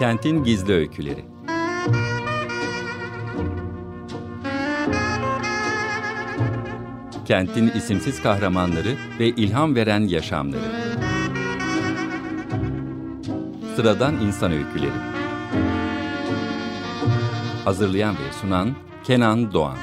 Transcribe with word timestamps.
Kentin 0.00 0.44
Gizli 0.44 0.72
Öyküleri. 0.72 1.24
Kentin 7.24 7.68
isimsiz 7.68 8.22
kahramanları 8.22 8.96
ve 9.18 9.28
ilham 9.28 9.74
veren 9.74 10.00
yaşamları. 10.00 10.60
Sıradan 13.76 14.14
İnsan 14.14 14.52
Öyküleri. 14.52 15.00
Hazırlayan 17.64 18.14
ve 18.14 18.32
sunan 18.40 18.76
Kenan 19.04 19.52
Doğan 19.52 19.76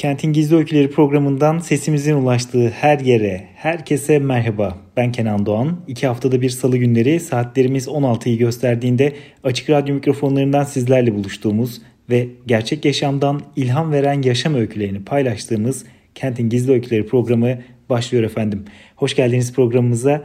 Kentin 0.00 0.32
Gizli 0.32 0.56
Öyküleri 0.56 0.90
programından 0.90 1.58
sesimizin 1.58 2.14
ulaştığı 2.14 2.68
her 2.68 3.00
yere, 3.00 3.44
herkese 3.54 4.18
merhaba. 4.18 4.78
Ben 4.96 5.12
Kenan 5.12 5.46
Doğan. 5.46 5.80
İki 5.88 6.06
haftada 6.06 6.40
bir 6.40 6.50
salı 6.50 6.76
günleri 6.76 7.20
saatlerimiz 7.20 7.86
16'yı 7.86 8.38
gösterdiğinde 8.38 9.12
açık 9.44 9.70
radyo 9.70 9.94
mikrofonlarından 9.94 10.64
sizlerle 10.64 11.14
buluştuğumuz 11.14 11.82
ve 12.10 12.28
gerçek 12.46 12.84
yaşamdan 12.84 13.40
ilham 13.56 13.92
veren 13.92 14.22
yaşam 14.22 14.54
öykülerini 14.54 15.04
paylaştığımız 15.04 15.84
Kentin 16.14 16.48
Gizli 16.48 16.72
Öyküleri 16.72 17.06
programı 17.06 17.58
başlıyor 17.90 18.24
efendim. 18.24 18.64
Hoş 18.96 19.16
geldiniz 19.16 19.52
programımıza. 19.52 20.24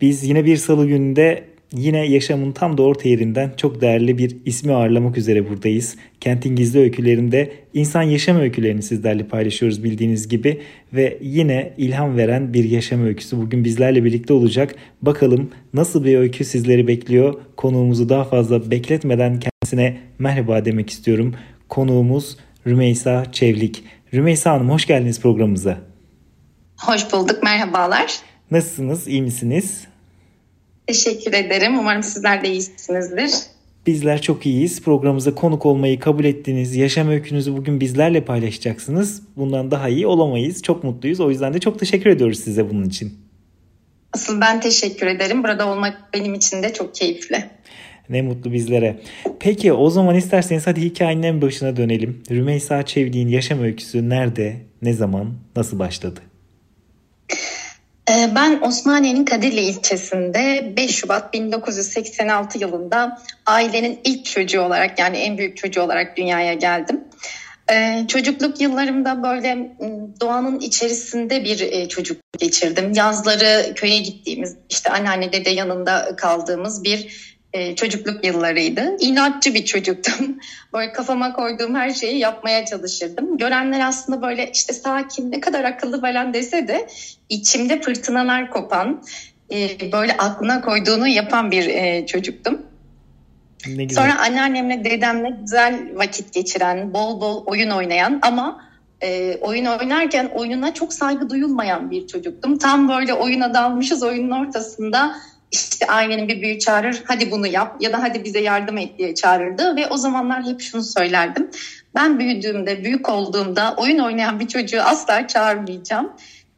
Biz 0.00 0.24
yine 0.24 0.44
bir 0.44 0.56
salı 0.56 0.86
gününde 0.86 1.44
yine 1.74 2.06
yaşamın 2.06 2.52
tam 2.52 2.78
da 2.78 2.82
orta 2.82 3.08
yerinden 3.08 3.52
çok 3.56 3.80
değerli 3.80 4.18
bir 4.18 4.36
ismi 4.44 4.72
ağırlamak 4.72 5.18
üzere 5.18 5.50
buradayız. 5.50 5.96
Kentin 6.20 6.56
Gizli 6.56 6.78
Öykülerinde 6.78 7.52
insan 7.74 8.02
yaşam 8.02 8.36
öykülerini 8.36 8.82
sizlerle 8.82 9.26
paylaşıyoruz 9.26 9.84
bildiğiniz 9.84 10.28
gibi 10.28 10.60
ve 10.92 11.18
yine 11.20 11.74
ilham 11.76 12.16
veren 12.16 12.54
bir 12.54 12.64
yaşam 12.64 13.04
öyküsü 13.04 13.36
bugün 13.36 13.64
bizlerle 13.64 14.04
birlikte 14.04 14.32
olacak. 14.32 14.74
Bakalım 15.02 15.50
nasıl 15.74 16.04
bir 16.04 16.18
öykü 16.18 16.44
sizleri 16.44 16.88
bekliyor? 16.88 17.34
Konuğumuzu 17.56 18.08
daha 18.08 18.24
fazla 18.24 18.70
bekletmeden 18.70 19.40
kendisine 19.40 19.96
merhaba 20.18 20.64
demek 20.64 20.90
istiyorum. 20.90 21.34
Konuğumuz 21.68 22.36
Rümeysa 22.66 23.32
Çevlik. 23.32 23.84
Rümeysa 24.14 24.50
Hanım 24.50 24.70
hoş 24.70 24.86
geldiniz 24.86 25.20
programımıza. 25.20 25.78
Hoş 26.80 27.12
bulduk, 27.12 27.42
merhabalar. 27.42 28.20
Nasılsınız, 28.50 29.08
iyi 29.08 29.22
misiniz? 29.22 29.93
Teşekkür 30.86 31.32
ederim. 31.32 31.78
Umarım 31.78 32.02
sizler 32.02 32.44
de 32.44 32.50
iyisinizdir. 32.50 33.30
Bizler 33.86 34.22
çok 34.22 34.46
iyiyiz. 34.46 34.82
Programımıza 34.82 35.34
konuk 35.34 35.66
olmayı 35.66 36.00
kabul 36.00 36.24
ettiniz. 36.24 36.76
Yaşam 36.76 37.08
öykünüzü 37.08 37.56
bugün 37.56 37.80
bizlerle 37.80 38.24
paylaşacaksınız. 38.24 39.22
Bundan 39.36 39.70
daha 39.70 39.88
iyi 39.88 40.06
olamayız. 40.06 40.62
Çok 40.62 40.84
mutluyuz. 40.84 41.20
O 41.20 41.30
yüzden 41.30 41.54
de 41.54 41.60
çok 41.60 41.78
teşekkür 41.78 42.10
ediyoruz 42.10 42.38
size 42.38 42.70
bunun 42.70 42.84
için. 42.84 43.18
Asıl 44.12 44.40
ben 44.40 44.60
teşekkür 44.60 45.06
ederim. 45.06 45.44
Burada 45.44 45.72
olmak 45.72 46.14
benim 46.14 46.34
için 46.34 46.62
de 46.62 46.72
çok 46.72 46.94
keyifli. 46.94 47.44
Ne 48.08 48.22
mutlu 48.22 48.52
bizlere. 48.52 49.00
Peki 49.40 49.72
o 49.72 49.90
zaman 49.90 50.16
isterseniz 50.16 50.66
hadi 50.66 50.80
hikayenin 50.80 51.22
en 51.22 51.42
başına 51.42 51.76
dönelim. 51.76 52.22
Rümeysa 52.30 52.82
Çevdiğin 52.82 53.28
yaşam 53.28 53.62
öyküsü 53.62 54.08
nerede, 54.08 54.56
ne 54.82 54.92
zaman, 54.92 55.34
nasıl 55.56 55.78
başladı? 55.78 56.20
Ee, 58.10 58.30
ben 58.34 58.60
Osmaniye'nin 58.60 59.24
Kadirli 59.24 59.60
ilçesinde 59.60 60.72
5 60.76 60.96
Şubat 60.96 61.32
1986 61.32 62.58
yılında 62.58 63.18
ailenin 63.46 64.00
ilk 64.04 64.24
çocuğu 64.24 64.60
olarak 64.60 64.98
yani 64.98 65.16
en 65.16 65.38
büyük 65.38 65.56
çocuğu 65.56 65.82
olarak 65.82 66.16
dünyaya 66.16 66.54
geldim. 66.54 67.04
Ee, 67.70 68.04
çocukluk 68.08 68.60
yıllarımda 68.60 69.22
böyle 69.22 69.76
doğanın 70.20 70.60
içerisinde 70.60 71.44
bir 71.44 71.60
e, 71.60 71.88
çocuk 71.88 72.20
geçirdim. 72.38 72.92
Yazları 72.92 73.74
köye 73.74 73.98
gittiğimiz 73.98 74.56
işte 74.70 74.90
anneanne 74.90 75.32
dede 75.32 75.50
yanında 75.50 76.16
kaldığımız 76.16 76.84
bir 76.84 77.33
e, 77.54 77.76
çocukluk 77.76 78.24
yıllarıydı. 78.24 78.96
İnatçı 79.00 79.54
bir 79.54 79.64
çocuktum. 79.64 80.38
Böyle 80.72 80.92
kafama 80.92 81.32
koyduğum 81.32 81.74
her 81.74 81.90
şeyi 81.90 82.18
yapmaya 82.18 82.66
çalışırdım. 82.66 83.38
Görenler 83.38 83.80
aslında 83.80 84.22
böyle 84.22 84.50
işte 84.50 84.72
sakin 84.72 85.32
ne 85.32 85.40
kadar 85.40 85.64
akıllı 85.64 86.00
falan 86.00 86.34
dese 86.34 86.68
de 86.68 86.86
içimde 87.28 87.80
fırtınalar 87.80 88.50
kopan, 88.50 89.02
e, 89.52 89.92
böyle 89.92 90.16
aklına 90.16 90.60
koyduğunu 90.60 91.08
yapan 91.08 91.50
bir 91.50 91.68
e, 91.68 92.06
çocuktum. 92.06 92.62
Ne 93.66 93.84
güzel. 93.84 94.02
Sonra 94.02 94.20
anneannemle 94.20 94.84
dedemle 94.84 95.36
güzel 95.40 95.88
vakit 95.94 96.32
geçiren, 96.32 96.94
bol 96.94 97.20
bol 97.20 97.44
oyun 97.46 97.70
oynayan 97.70 98.18
ama 98.22 98.64
e, 99.02 99.38
oyun 99.40 99.64
oynarken 99.64 100.30
oyununa 100.34 100.74
çok 100.74 100.92
saygı 100.92 101.30
duyulmayan 101.30 101.90
bir 101.90 102.06
çocuktum. 102.06 102.58
Tam 102.58 102.88
böyle 102.88 103.14
oyuna 103.14 103.54
dalmışız 103.54 104.02
oyunun 104.02 104.30
ortasında 104.30 105.16
işte 105.54 105.86
ailenin 105.86 106.28
bir 106.28 106.42
büyüğü 106.42 106.58
çağırır 106.58 107.02
hadi 107.04 107.30
bunu 107.30 107.46
yap 107.46 107.76
ya 107.80 107.92
da 107.92 108.02
hadi 108.02 108.24
bize 108.24 108.40
yardım 108.40 108.78
et 108.78 108.98
diye 108.98 109.14
çağırırdı 109.14 109.76
ve 109.76 109.86
o 109.86 109.96
zamanlar 109.96 110.44
hep 110.44 110.60
şunu 110.60 110.82
söylerdim. 110.82 111.50
Ben 111.94 112.18
büyüdüğümde, 112.18 112.84
büyük 112.84 113.08
olduğumda 113.08 113.74
oyun 113.76 113.98
oynayan 113.98 114.40
bir 114.40 114.48
çocuğu 114.48 114.82
asla 114.82 115.28
çağırmayacağım. 115.28 116.12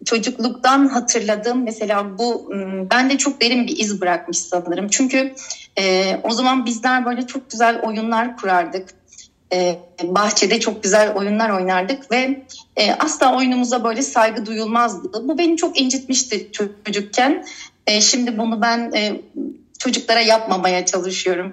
Çocukluktan 0.05 0.89
hatırladığım 0.89 1.63
mesela 1.63 2.19
bu 2.19 2.51
bende 2.91 3.19
çok 3.19 3.41
derin 3.41 3.67
bir 3.67 3.79
iz 3.79 4.01
bırakmış 4.01 4.39
sanırım. 4.39 4.89
Çünkü 4.89 5.35
e, 5.79 6.17
o 6.23 6.31
zaman 6.31 6.67
bizler 6.67 7.07
böyle 7.07 7.27
çok 7.27 7.51
güzel 7.51 7.81
oyunlar 7.83 8.37
kurardık. 8.37 8.89
E, 9.53 9.79
bahçede 10.03 10.61
çok 10.61 10.83
güzel 10.83 11.15
oyunlar 11.15 11.51
oynardık 11.51 12.11
ve 12.13 12.45
e, 12.77 12.93
asla 12.93 13.37
oyunumuza 13.37 13.85
böyle 13.85 14.03
saygı 14.03 14.47
duyulmazdı. 14.47 15.29
Bu 15.29 15.39
beni 15.39 15.57
çok 15.57 15.81
incitmişti 15.81 16.49
çocukken. 16.53 17.45
E, 17.87 18.01
şimdi 18.01 18.39
bunu 18.39 18.63
ben 18.63 18.93
e, 18.97 19.21
çocuklara 19.79 20.21
yapmamaya 20.21 20.87
çalışıyorum. 20.87 21.53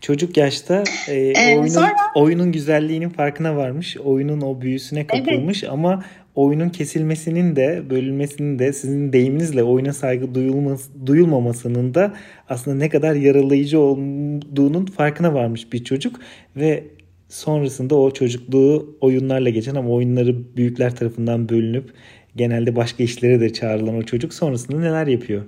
Çocuk 0.00 0.36
yaşta 0.36 0.84
e, 1.08 1.14
ee, 1.14 1.54
oyunun, 1.54 1.68
sonra... 1.68 1.92
oyunun 2.14 2.52
güzelliğinin 2.52 3.08
farkına 3.08 3.56
varmış. 3.56 3.96
Oyunun 3.96 4.40
o 4.40 4.60
büyüsüne 4.60 5.06
kapılmış 5.06 5.62
evet. 5.62 5.72
ama 5.72 6.04
oyunun 6.34 6.68
kesilmesinin 6.68 7.56
de 7.56 7.90
bölünmesinin 7.90 8.58
de 8.58 8.72
sizin 8.72 9.12
deyiminizle 9.12 9.62
oyuna 9.62 9.92
saygı 9.92 10.34
duyulması, 10.34 11.06
duyulmamasının 11.06 11.94
da 11.94 12.14
aslında 12.48 12.76
ne 12.76 12.88
kadar 12.88 13.14
yaralayıcı 13.14 13.80
olduğunun 13.80 14.86
farkına 14.86 15.34
varmış 15.34 15.72
bir 15.72 15.84
çocuk 15.84 16.20
ve 16.56 16.84
sonrasında 17.28 17.94
o 17.94 18.10
çocukluğu 18.10 18.98
oyunlarla 19.00 19.50
geçen 19.50 19.74
ama 19.74 19.90
oyunları 19.90 20.56
büyükler 20.56 20.96
tarafından 20.96 21.48
bölünüp 21.48 21.94
genelde 22.36 22.76
başka 22.76 23.02
işlere 23.02 23.40
de 23.40 23.52
çağrılan 23.52 23.96
o 23.96 24.02
çocuk 24.02 24.34
sonrasında 24.34 24.78
neler 24.78 25.06
yapıyor? 25.06 25.42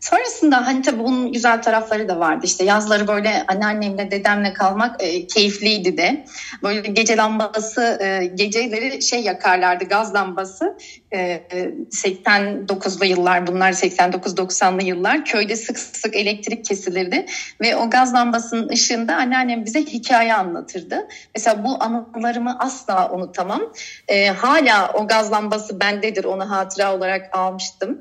Sonrasında 0.00 0.66
hani 0.66 0.82
tabii 0.82 1.04
bunun 1.04 1.32
güzel 1.32 1.62
tarafları 1.62 2.08
da 2.08 2.18
vardı. 2.18 2.40
İşte 2.46 2.64
yazları 2.64 3.08
böyle 3.08 3.44
anneannemle 3.48 4.10
dedemle 4.10 4.52
kalmak 4.52 5.02
e, 5.02 5.26
keyifliydi 5.26 5.96
de. 5.96 6.24
Böyle 6.62 6.80
gece 6.80 7.16
lambası 7.16 7.98
e, 8.00 8.26
geceleri 8.34 9.02
şey 9.02 9.20
yakarlardı 9.20 9.84
gaz 9.84 10.14
lambası. 10.14 10.76
E, 11.12 11.42
89'lu 11.90 13.04
yıllar 13.04 13.46
bunlar 13.46 13.72
89-90'lı 13.72 14.82
yıllar. 14.82 15.24
Köyde 15.24 15.56
sık 15.56 15.78
sık 15.78 16.16
elektrik 16.16 16.64
kesilirdi. 16.64 17.26
Ve 17.60 17.76
o 17.76 17.90
gaz 17.90 18.14
lambasının 18.14 18.68
ışığında 18.68 19.16
anneannem 19.16 19.64
bize 19.64 19.80
hikaye 19.80 20.34
anlatırdı. 20.34 21.08
Mesela 21.34 21.64
bu 21.64 21.82
anılarımı 21.82 22.58
asla 22.58 23.10
unutamam. 23.10 23.62
E, 24.08 24.28
hala 24.28 24.92
o 24.92 25.06
gaz 25.06 25.32
lambası 25.32 25.80
bendedir 25.80 26.24
onu 26.24 26.50
hatıra 26.50 26.94
olarak 26.94 27.36
almıştım. 27.36 27.98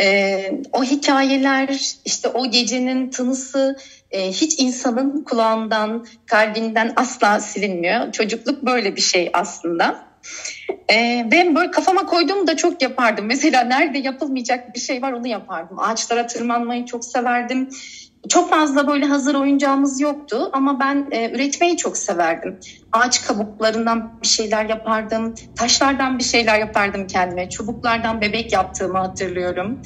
E, 0.00 0.50
o 0.72 0.84
hikayeler, 0.84 1.68
işte 2.04 2.28
o 2.28 2.50
gecenin 2.50 3.10
tınısı 3.10 3.76
e, 4.10 4.28
hiç 4.32 4.60
insanın 4.60 5.24
kulağından, 5.24 6.06
kalbinden 6.26 6.92
asla 6.96 7.40
silinmiyor. 7.40 8.12
Çocukluk 8.12 8.62
böyle 8.62 8.96
bir 8.96 9.00
şey 9.00 9.30
aslında. 9.32 10.08
Ee, 10.92 11.26
ben 11.32 11.54
böyle 11.54 11.70
kafama 11.70 12.06
koyduğumu 12.06 12.46
da 12.46 12.56
çok 12.56 12.82
yapardım. 12.82 13.26
Mesela 13.26 13.64
nerede 13.64 13.98
yapılmayacak 13.98 14.74
bir 14.74 14.80
şey 14.80 15.02
var 15.02 15.12
onu 15.12 15.26
yapardım. 15.26 15.78
Ağaçlara 15.78 16.26
tırmanmayı 16.26 16.84
çok 16.84 17.04
severdim. 17.04 17.68
Çok 18.28 18.50
fazla 18.50 18.88
böyle 18.88 19.06
hazır 19.06 19.34
oyuncağımız 19.34 20.00
yoktu 20.00 20.50
ama 20.52 20.80
ben 20.80 21.08
e, 21.10 21.30
üretmeyi 21.30 21.76
çok 21.76 21.96
severdim. 21.96 22.60
Ağaç 22.92 23.26
kabuklarından 23.26 24.20
bir 24.22 24.26
şeyler 24.26 24.64
yapardım, 24.64 25.34
taşlardan 25.56 26.18
bir 26.18 26.24
şeyler 26.24 26.58
yapardım 26.58 27.06
kendime, 27.06 27.50
çubuklardan 27.50 28.20
bebek 28.20 28.52
yaptığımı 28.52 28.98
hatırlıyorum. 28.98 29.78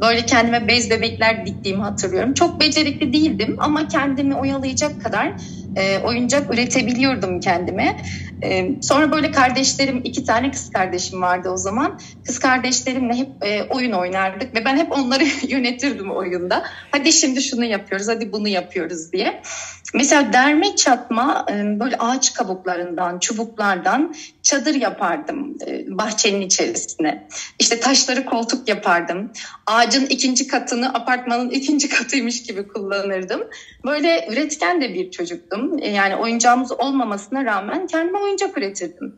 Böyle 0.00 0.26
kendime 0.26 0.68
bez 0.68 0.90
bebekler 0.90 1.46
diktiğimi 1.46 1.82
hatırlıyorum. 1.82 2.34
Çok 2.34 2.60
becerikli 2.60 3.12
değildim 3.12 3.56
ama 3.58 3.88
kendimi 3.88 4.34
oyalayacak 4.34 5.02
kadar 5.02 5.32
e, 5.76 5.98
oyuncak 5.98 6.54
üretebiliyordum 6.54 7.40
kendime. 7.40 7.96
E, 8.42 8.70
sonra 8.82 9.12
böyle 9.12 9.30
kardeşlerim, 9.30 10.00
iki 10.04 10.24
tane 10.24 10.50
kız 10.50 10.70
kardeşim 10.70 11.22
vardı 11.22 11.50
o 11.50 11.56
zaman. 11.56 12.00
Kız 12.26 12.38
kardeşlerimle 12.38 13.14
hep 13.14 13.28
e, 13.42 13.62
oyun 13.62 13.92
oynardık 13.92 14.54
ve 14.54 14.64
ben 14.64 14.76
hep 14.76 14.92
onları 14.92 15.24
yönetirdim 15.48 16.10
oyunda. 16.10 16.62
Hadi 16.90 17.12
şimdi 17.12 17.42
şunu 17.42 17.64
yapıyoruz, 17.64 18.08
hadi 18.08 18.32
bunu 18.32 18.48
yapıyoruz 18.48 19.12
diye. 19.12 19.42
Mesela 19.94 20.32
derme 20.32 20.76
çatma 20.76 21.46
e, 21.50 21.80
böyle 21.80 21.96
ağaç 21.96 22.32
kabuklarından, 22.50 23.18
çubuklardan 23.18 24.14
çadır 24.42 24.74
yapardım 24.74 25.56
e, 25.66 25.98
bahçenin 25.98 26.40
içerisine. 26.40 27.28
İşte 27.58 27.80
taşları 27.80 28.24
koltuk 28.24 28.68
yapardım. 28.68 29.32
Ağacın 29.66 30.06
ikinci 30.06 30.46
katını 30.46 30.94
apartmanın 30.94 31.50
ikinci 31.60 31.88
katıymış 31.88 32.42
gibi 32.42 32.68
kullanırdım. 32.68 33.40
Böyle 33.84 34.28
üretken 34.30 34.80
de 34.80 34.94
bir 34.94 35.10
çocuktum. 35.10 35.78
E, 35.82 35.90
yani 35.90 36.16
oyuncağımız 36.16 36.72
olmamasına 36.72 37.44
rağmen 37.44 37.86
kendime 37.86 38.18
oyuncak 38.18 38.58
üretirdim. 38.58 39.14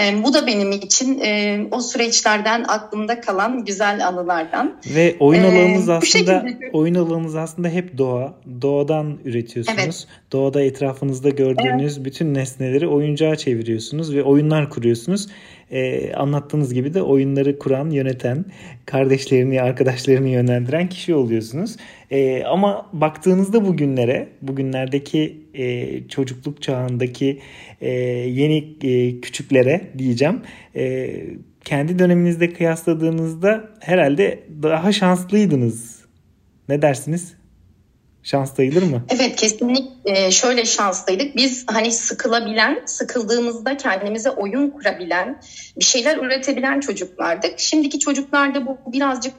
E, 0.00 0.24
bu 0.24 0.34
da 0.34 0.46
benim 0.46 0.72
için 0.72 1.20
e, 1.20 1.60
o 1.70 1.80
süreçlerden 1.80 2.64
aklımda 2.68 3.20
kalan 3.20 3.64
güzel 3.64 4.06
anılardan. 4.06 4.76
Ve 4.94 5.16
oyun 5.20 5.42
e, 5.42 5.46
alanınız 5.46 5.88
aslında 5.88 6.40
şekilde... 6.42 6.70
oyun 6.72 6.94
alanınız 6.94 7.36
aslında 7.36 7.68
hep 7.68 7.98
doğa. 7.98 8.34
Doğadan 8.62 9.18
üretiyorsunuz. 9.24 9.78
Evet. 9.84 10.06
Doğada 10.36 10.62
etrafınızda 10.62 11.28
gördüğünüz 11.30 11.96
evet. 11.96 12.06
bütün 12.06 12.34
nesneleri 12.34 12.88
oyuncağa 12.88 13.36
çeviriyorsunuz 13.36 14.14
ve 14.14 14.22
oyunlar 14.22 14.70
kuruyorsunuz 14.70 15.28
e, 15.70 16.12
anlattığınız 16.14 16.74
gibi 16.74 16.94
de 16.94 17.02
oyunları 17.02 17.58
kuran, 17.58 17.90
yöneten, 17.90 18.44
kardeşlerini, 18.86 19.62
arkadaşlarını 19.62 20.28
yönlendiren 20.28 20.88
kişi 20.88 21.14
oluyorsunuz. 21.14 21.76
E, 22.10 22.44
ama 22.44 22.90
baktığınızda 22.92 23.64
bugünlere, 23.64 24.28
bugünlerdeki 24.42 25.40
e, 25.54 26.08
çocukluk 26.08 26.62
çağındaki 26.62 27.40
e, 27.80 27.90
yeni 27.90 28.76
e, 28.82 29.20
küçüklere 29.20 29.90
diyeceğim, 29.98 30.40
e, 30.76 31.14
kendi 31.64 31.98
döneminizde 31.98 32.52
kıyasladığınızda 32.52 33.70
herhalde 33.80 34.42
daha 34.62 34.92
şanslıydınız. 34.92 36.04
Ne 36.68 36.82
dersiniz? 36.82 37.35
Şans 38.26 38.56
sayılır 38.56 38.82
mı? 38.82 39.02
Evet 39.08 39.36
kesinlikle 39.36 40.30
şöyle 40.30 40.64
şanslıydık. 40.64 41.36
Biz 41.36 41.64
hani 41.66 41.92
sıkılabilen, 41.92 42.82
sıkıldığımızda 42.86 43.76
kendimize 43.76 44.30
oyun 44.30 44.70
kurabilen, 44.70 45.40
bir 45.78 45.84
şeyler 45.84 46.16
üretebilen 46.16 46.80
çocuklardık. 46.80 47.58
Şimdiki 47.58 47.98
çocuklarda 47.98 48.66
bu 48.66 48.78
birazcık 48.92 49.34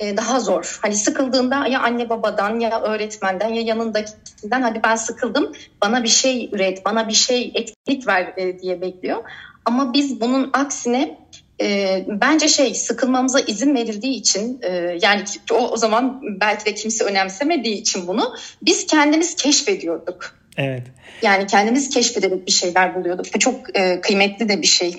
e, 0.00 0.16
daha 0.16 0.40
zor. 0.40 0.78
Hani 0.82 0.94
sıkıldığında 0.94 1.66
ya 1.66 1.80
anne 1.82 2.08
babadan 2.08 2.60
ya 2.60 2.82
öğretmenden 2.82 3.48
ya 3.48 3.62
yanındakinden 3.62 4.62
hadi 4.62 4.80
ben 4.84 4.96
sıkıldım 4.96 5.52
bana 5.82 6.02
bir 6.02 6.08
şey 6.08 6.50
üret, 6.52 6.84
bana 6.84 7.08
bir 7.08 7.12
şey 7.12 7.52
etkinlik 7.54 8.06
ver 8.06 8.32
e, 8.36 8.58
diye 8.58 8.80
bekliyor. 8.80 9.24
Ama 9.64 9.92
biz 9.92 10.20
bunun 10.20 10.50
aksine 10.52 11.18
e, 11.62 12.04
bence 12.08 12.48
şey 12.48 12.74
sıkılmamıza 12.74 13.40
izin 13.40 13.74
verildiği 13.74 14.14
için 14.14 14.60
e, 14.62 14.98
yani 15.02 15.24
o, 15.52 15.54
o 15.54 15.76
zaman 15.76 16.22
belki 16.40 16.64
de 16.64 16.74
kimse 16.74 17.04
önemsemediği 17.04 17.74
için 17.74 18.06
bunu 18.06 18.34
biz 18.62 18.86
kendimiz 18.86 19.36
keşfediyorduk. 19.36 20.38
Evet. 20.56 20.82
Yani 21.22 21.46
kendimiz 21.46 21.90
keşfederek 21.90 22.46
bir 22.46 22.52
şeyler 22.52 22.94
buluyorduk. 22.94 23.26
Bu 23.34 23.38
çok 23.38 23.76
e, 23.76 24.00
kıymetli 24.00 24.48
de 24.48 24.62
bir 24.62 24.66
şey. 24.66 24.94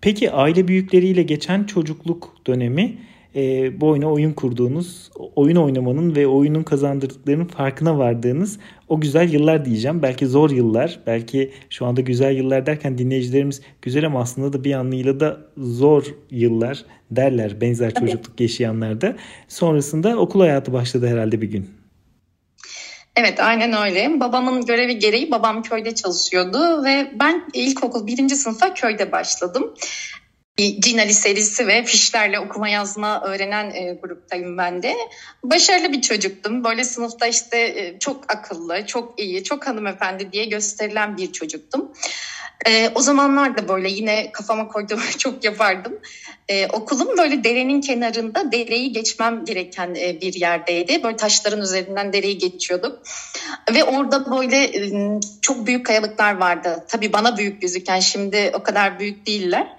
Peki 0.00 0.30
aile 0.30 0.68
büyükleriyle 0.68 1.22
geçen 1.22 1.64
çocukluk 1.64 2.34
dönemi 2.46 2.98
e, 3.38 3.80
bu 3.80 3.88
oyuna 3.88 4.12
oyun 4.12 4.32
kurduğunuz, 4.32 5.10
oyun 5.36 5.56
oynamanın 5.56 6.16
ve 6.16 6.26
oyunun 6.26 6.62
kazandırdıklarının 6.62 7.44
farkına 7.44 7.98
vardığınız 7.98 8.58
o 8.88 9.00
güzel 9.00 9.32
yıllar 9.32 9.64
diyeceğim. 9.64 10.02
Belki 10.02 10.26
zor 10.26 10.50
yıllar, 10.50 11.00
belki 11.06 11.52
şu 11.70 11.86
anda 11.86 12.00
güzel 12.00 12.36
yıllar 12.36 12.66
derken 12.66 12.98
dinleyicilerimiz 12.98 13.62
güzel 13.82 14.06
ama 14.06 14.20
aslında 14.20 14.52
da 14.52 14.64
bir 14.64 14.72
anlamıyla 14.72 15.20
da 15.20 15.40
zor 15.56 16.04
yıllar 16.30 16.84
derler 17.10 17.60
benzer 17.60 17.94
çocukluk 17.94 18.40
yaşayanlar 18.40 19.00
da. 19.00 19.16
Sonrasında 19.48 20.16
okul 20.16 20.40
hayatı 20.40 20.72
başladı 20.72 21.08
herhalde 21.08 21.40
bir 21.40 21.50
gün. 21.50 21.70
Evet 23.16 23.40
aynen 23.40 23.72
öyle. 23.72 24.20
Babamın 24.20 24.66
görevi 24.66 24.98
gereği 24.98 25.30
babam 25.30 25.62
köyde 25.62 25.94
çalışıyordu 25.94 26.84
ve 26.84 27.10
ben 27.20 27.44
ilkokul 27.54 28.06
birinci 28.06 28.36
sınıfa 28.36 28.74
köyde 28.74 29.12
başladım 29.12 29.74
Cinali 30.58 31.14
serisi 31.14 31.66
ve 31.66 31.84
fişlerle 31.84 32.38
okuma 32.38 32.68
yazma 32.68 33.22
öğrenen 33.24 33.70
e, 33.70 33.98
gruptayım 34.02 34.58
ben 34.58 34.82
de. 34.82 34.94
Başarılı 35.42 35.92
bir 35.92 36.00
çocuktum. 36.00 36.64
Böyle 36.64 36.84
sınıfta 36.84 37.26
işte 37.26 37.58
e, 37.58 37.98
çok 37.98 38.32
akıllı, 38.32 38.86
çok 38.86 39.20
iyi, 39.20 39.44
çok 39.44 39.66
hanımefendi 39.66 40.32
diye 40.32 40.44
gösterilen 40.44 41.16
bir 41.16 41.32
çocuktum. 41.32 41.92
E, 42.66 42.90
o 42.94 43.00
zamanlar 43.00 43.58
da 43.58 43.68
böyle 43.68 43.90
yine 43.90 44.32
kafama 44.32 44.68
koyduğum 44.68 45.00
çok 45.18 45.44
yapardım. 45.44 45.98
E, 46.48 46.66
okulum 46.66 47.18
böyle 47.18 47.44
derenin 47.44 47.80
kenarında 47.80 48.52
dereyi 48.52 48.92
geçmem 48.92 49.44
gereken 49.44 49.94
e, 49.94 50.20
bir 50.20 50.34
yerdeydi. 50.34 51.02
Böyle 51.02 51.16
taşların 51.16 51.60
üzerinden 51.60 52.12
dereyi 52.12 52.38
geçiyorduk. 52.38 53.02
Ve 53.74 53.84
orada 53.84 54.30
böyle 54.30 54.64
e, 54.64 55.20
çok 55.42 55.66
büyük 55.66 55.86
kayalıklar 55.86 56.36
vardı. 56.36 56.84
Tabii 56.88 57.12
bana 57.12 57.38
büyük 57.38 57.62
gözüken 57.62 58.00
şimdi 58.00 58.50
o 58.54 58.62
kadar 58.62 58.98
büyük 58.98 59.26
değiller. 59.26 59.76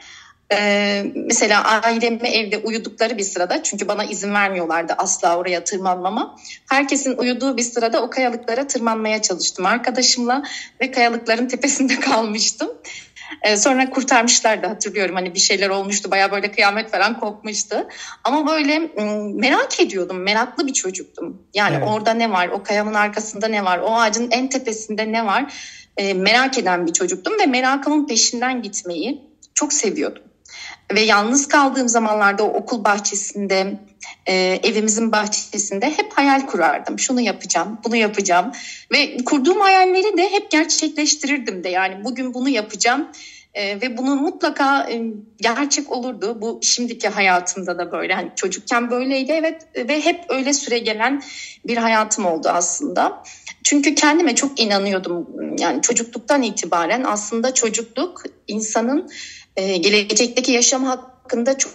Ee, 0.53 1.05
mesela 1.15 1.63
ailemi 1.63 2.27
evde 2.27 2.57
uyudukları 2.57 3.17
bir 3.17 3.23
sırada 3.23 3.63
çünkü 3.63 3.87
bana 3.87 4.03
izin 4.03 4.33
vermiyorlardı 4.33 4.93
asla 4.97 5.37
oraya 5.37 5.63
tırmanmama. 5.63 6.35
Herkesin 6.69 7.17
uyuduğu 7.17 7.57
bir 7.57 7.63
sırada 7.63 8.01
o 8.01 8.09
kayalıklara 8.09 8.67
tırmanmaya 8.67 9.21
çalıştım 9.21 9.65
arkadaşımla 9.65 10.43
ve 10.81 10.91
kayalıkların 10.91 11.47
tepesinde 11.47 11.99
kalmıştım. 11.99 12.69
Ee, 13.41 13.57
sonra 13.57 13.89
kurtarmışlardı 13.89 14.67
hatırlıyorum 14.67 15.15
hani 15.15 15.33
bir 15.33 15.39
şeyler 15.39 15.69
olmuştu 15.69 16.11
baya 16.11 16.31
böyle 16.31 16.51
kıyamet 16.51 16.91
falan 16.91 17.19
kopmuştu. 17.19 17.87
Ama 18.23 18.47
böyle 18.47 18.79
merak 19.33 19.79
ediyordum 19.79 20.23
meraklı 20.23 20.67
bir 20.67 20.73
çocuktum. 20.73 21.41
Yani 21.53 21.75
evet. 21.75 21.87
orada 21.87 22.13
ne 22.13 22.31
var 22.31 22.47
o 22.47 22.63
kayanın 22.63 22.93
arkasında 22.93 23.47
ne 23.47 23.65
var 23.65 23.79
o 23.79 23.95
ağacın 23.95 24.31
en 24.31 24.49
tepesinde 24.49 25.11
ne 25.11 25.25
var 25.25 25.53
ee, 25.97 26.13
merak 26.13 26.57
eden 26.57 26.87
bir 26.87 26.93
çocuktum 26.93 27.39
ve 27.39 27.45
merakımın 27.45 28.07
peşinden 28.07 28.61
gitmeyi 28.61 29.21
çok 29.53 29.73
seviyordum. 29.73 30.23
Ve 30.93 31.01
yalnız 31.01 31.47
kaldığım 31.47 31.87
zamanlarda 31.87 32.43
o 32.43 32.53
okul 32.53 32.83
bahçesinde, 32.83 33.79
e, 34.25 34.59
evimizin 34.63 35.11
bahçesinde 35.11 35.85
hep 35.85 36.13
hayal 36.13 36.45
kurardım. 36.45 36.99
Şunu 36.99 37.21
yapacağım, 37.21 37.79
bunu 37.83 37.95
yapacağım. 37.95 38.51
Ve 38.91 39.17
kurduğum 39.17 39.59
hayalleri 39.59 40.17
de 40.17 40.31
hep 40.31 40.51
gerçekleştirirdim 40.51 41.63
de. 41.63 41.69
Yani 41.69 42.03
bugün 42.03 42.33
bunu 42.33 42.49
yapacağım 42.49 43.07
e, 43.53 43.81
ve 43.81 43.97
bunu 43.97 44.15
mutlaka 44.15 44.89
e, 44.89 45.01
gerçek 45.37 45.91
olurdu. 45.91 46.37
Bu 46.41 46.59
şimdiki 46.63 47.07
hayatımda 47.07 47.77
da 47.77 47.91
böyle. 47.91 48.13
Hani 48.13 48.31
çocukken 48.35 48.91
böyleydi 48.91 49.31
evet 49.31 49.67
ve 49.75 50.05
hep 50.05 50.25
öyle 50.29 50.53
süre 50.53 50.79
gelen 50.79 51.21
bir 51.67 51.77
hayatım 51.77 52.25
oldu 52.25 52.49
aslında. 52.49 53.23
Çünkü 53.63 53.95
kendime 53.95 54.35
çok 54.35 54.59
inanıyordum. 54.59 55.27
Yani 55.59 55.81
çocukluktan 55.81 56.41
itibaren 56.43 57.03
aslında 57.03 57.53
çocukluk 57.53 58.23
insanın 58.47 59.09
e, 59.59 59.77
gelecekteki 59.77 60.51
yaşam 60.51 60.83
hakkında 60.83 61.57
çok 61.57 61.71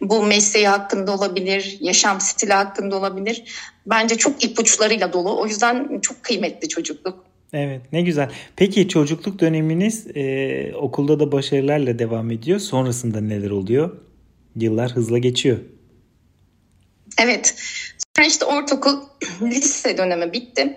bu 0.00 0.22
mesleği 0.22 0.68
hakkında 0.68 1.14
olabilir, 1.14 1.76
yaşam 1.80 2.20
stili 2.20 2.52
hakkında 2.52 2.96
olabilir. 2.96 3.44
Bence 3.86 4.16
çok 4.16 4.44
ipuçlarıyla 4.44 5.12
dolu. 5.12 5.40
O 5.40 5.46
yüzden 5.46 6.00
çok 6.00 6.22
kıymetli 6.22 6.68
çocukluk. 6.68 7.24
Evet 7.52 7.80
ne 7.92 8.02
güzel. 8.02 8.30
Peki 8.56 8.88
çocukluk 8.88 9.40
döneminiz 9.40 10.06
e, 10.14 10.74
okulda 10.74 11.20
da 11.20 11.32
başarılarla 11.32 11.98
devam 11.98 12.30
ediyor. 12.30 12.58
Sonrasında 12.58 13.20
neler 13.20 13.50
oluyor? 13.50 13.96
Yıllar 14.56 14.90
hızla 14.90 15.18
geçiyor. 15.18 15.58
Evet. 17.18 17.54
Sonra 18.16 18.26
işte 18.26 18.44
ortaokul, 18.44 19.00
lise 19.42 19.98
dönemi 19.98 20.32
bitti. 20.32 20.76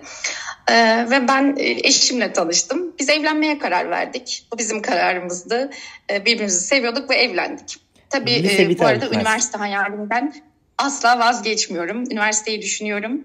Ee, 0.70 1.06
ve 1.10 1.28
ben 1.28 1.56
e, 1.58 1.70
eşimle 1.70 2.32
tanıştım. 2.32 2.94
Biz 2.98 3.08
evlenmeye 3.08 3.58
karar 3.58 3.90
verdik. 3.90 4.46
Bu 4.52 4.58
bizim 4.58 4.82
kararımızdı. 4.82 5.70
Ee, 6.10 6.24
birbirimizi 6.24 6.60
seviyorduk 6.60 7.10
ve 7.10 7.14
evlendik. 7.14 7.76
Tabii 8.10 8.30
e, 8.30 8.78
bu 8.78 8.86
arada 8.86 9.08
üniversite 9.08 9.58
hayalimden 9.58 10.34
asla 10.78 11.18
vazgeçmiyorum. 11.18 12.10
Üniversiteyi 12.10 12.62
düşünüyorum. 12.62 13.24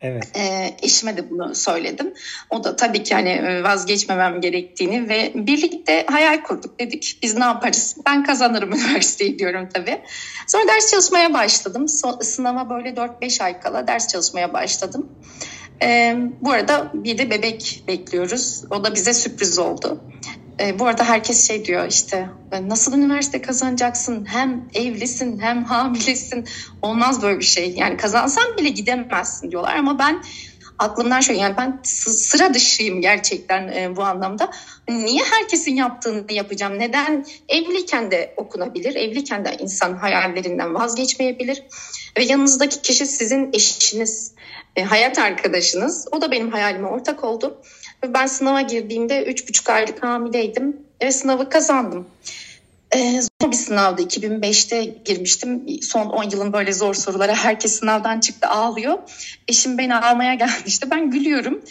Evet. 0.00 0.36
E, 0.36 0.76
eşime 0.82 1.16
de 1.16 1.30
bunu 1.30 1.54
söyledim. 1.54 2.14
O 2.50 2.64
da 2.64 2.76
tabii 2.76 3.02
ki 3.02 3.14
hani 3.14 3.28
e, 3.28 3.62
vazgeçmemem 3.62 4.40
gerektiğini 4.40 5.08
ve 5.08 5.32
birlikte 5.34 6.06
hayal 6.10 6.42
kurduk 6.42 6.80
dedik. 6.80 7.18
Biz 7.22 7.36
ne 7.36 7.44
yaparız? 7.44 7.96
Ben 8.06 8.24
kazanırım 8.24 8.72
üniversiteyi 8.74 9.38
diyorum 9.38 9.68
tabii. 9.74 10.02
Sonra 10.46 10.68
ders 10.68 10.90
çalışmaya 10.90 11.34
başladım. 11.34 11.88
So, 11.88 12.18
sınava 12.20 12.70
böyle 12.70 12.88
4-5 12.88 13.44
ay 13.44 13.60
kala 13.60 13.86
ders 13.86 14.08
çalışmaya 14.08 14.52
başladım. 14.52 15.08
E, 15.82 16.16
bu 16.40 16.50
arada 16.50 16.90
bir 16.94 17.18
de 17.18 17.30
bebek 17.30 17.84
bekliyoruz. 17.88 18.64
O 18.70 18.84
da 18.84 18.94
bize 18.94 19.14
sürpriz 19.14 19.58
oldu. 19.58 20.00
E, 20.60 20.78
bu 20.78 20.86
arada 20.86 21.04
herkes 21.04 21.48
şey 21.48 21.64
diyor 21.64 21.86
işte 21.88 22.28
nasıl 22.62 22.98
üniversite 22.98 23.42
kazanacaksın 23.42 24.26
hem 24.28 24.68
evlisin 24.74 25.38
hem 25.38 25.64
hamilesin 25.64 26.44
olmaz 26.82 27.22
böyle 27.22 27.38
bir 27.38 27.44
şey. 27.44 27.74
Yani 27.76 27.96
kazansan 27.96 28.56
bile 28.58 28.68
gidemezsin 28.68 29.50
diyorlar 29.50 29.76
ama 29.76 29.98
ben 29.98 30.22
aklımdan 30.78 31.20
şöyle 31.20 31.40
yani 31.40 31.56
ben 31.56 31.80
sıra 31.84 32.54
dışıyım 32.54 33.00
gerçekten 33.00 33.68
e, 33.68 33.96
bu 33.96 34.02
anlamda. 34.02 34.50
Niye 34.88 35.22
herkesin 35.30 35.76
yaptığını 35.76 36.32
yapacağım? 36.32 36.78
Neden 36.78 37.26
evliyken 37.48 38.10
de 38.10 38.34
okunabilir? 38.36 38.94
Evliyken 38.94 39.44
de 39.44 39.56
insan 39.60 39.96
hayallerinden 39.96 40.74
vazgeçmeyebilir. 40.74 41.62
ve 42.18 42.24
yanınızdaki 42.24 42.82
kişi 42.82 43.06
sizin 43.06 43.50
eşiniz, 43.52 44.32
e, 44.76 44.82
hayat 44.82 45.18
arkadaşınız. 45.18 46.08
O 46.12 46.20
da 46.20 46.30
benim 46.30 46.52
hayalime 46.52 46.88
ortak 46.88 47.24
oldu. 47.24 47.62
Ben 48.14 48.26
sınava 48.26 48.60
girdiğimde 48.60 49.24
üç 49.24 49.48
buçuk 49.48 49.70
aylık 49.70 50.02
hamileydim 50.02 50.76
ve 51.02 51.12
sınavı 51.12 51.48
kazandım. 51.48 52.06
Ee, 52.94 53.20
zor 53.22 53.50
bir 53.50 53.56
sınavdı. 53.56 54.02
2005'te 54.02 54.84
girmiştim. 54.84 55.66
Son 55.82 56.06
10 56.06 56.30
yılın 56.30 56.52
böyle 56.52 56.72
zor 56.72 56.94
sorulara 56.94 57.34
herkes 57.34 57.78
sınavdan 57.78 58.20
çıktı 58.20 58.48
ağlıyor. 58.48 58.98
Eşim 59.48 59.78
beni 59.78 59.94
almaya 59.94 60.34
gelmişti. 60.34 60.90
Ben 60.90 61.10
gülüyorum. 61.10 61.62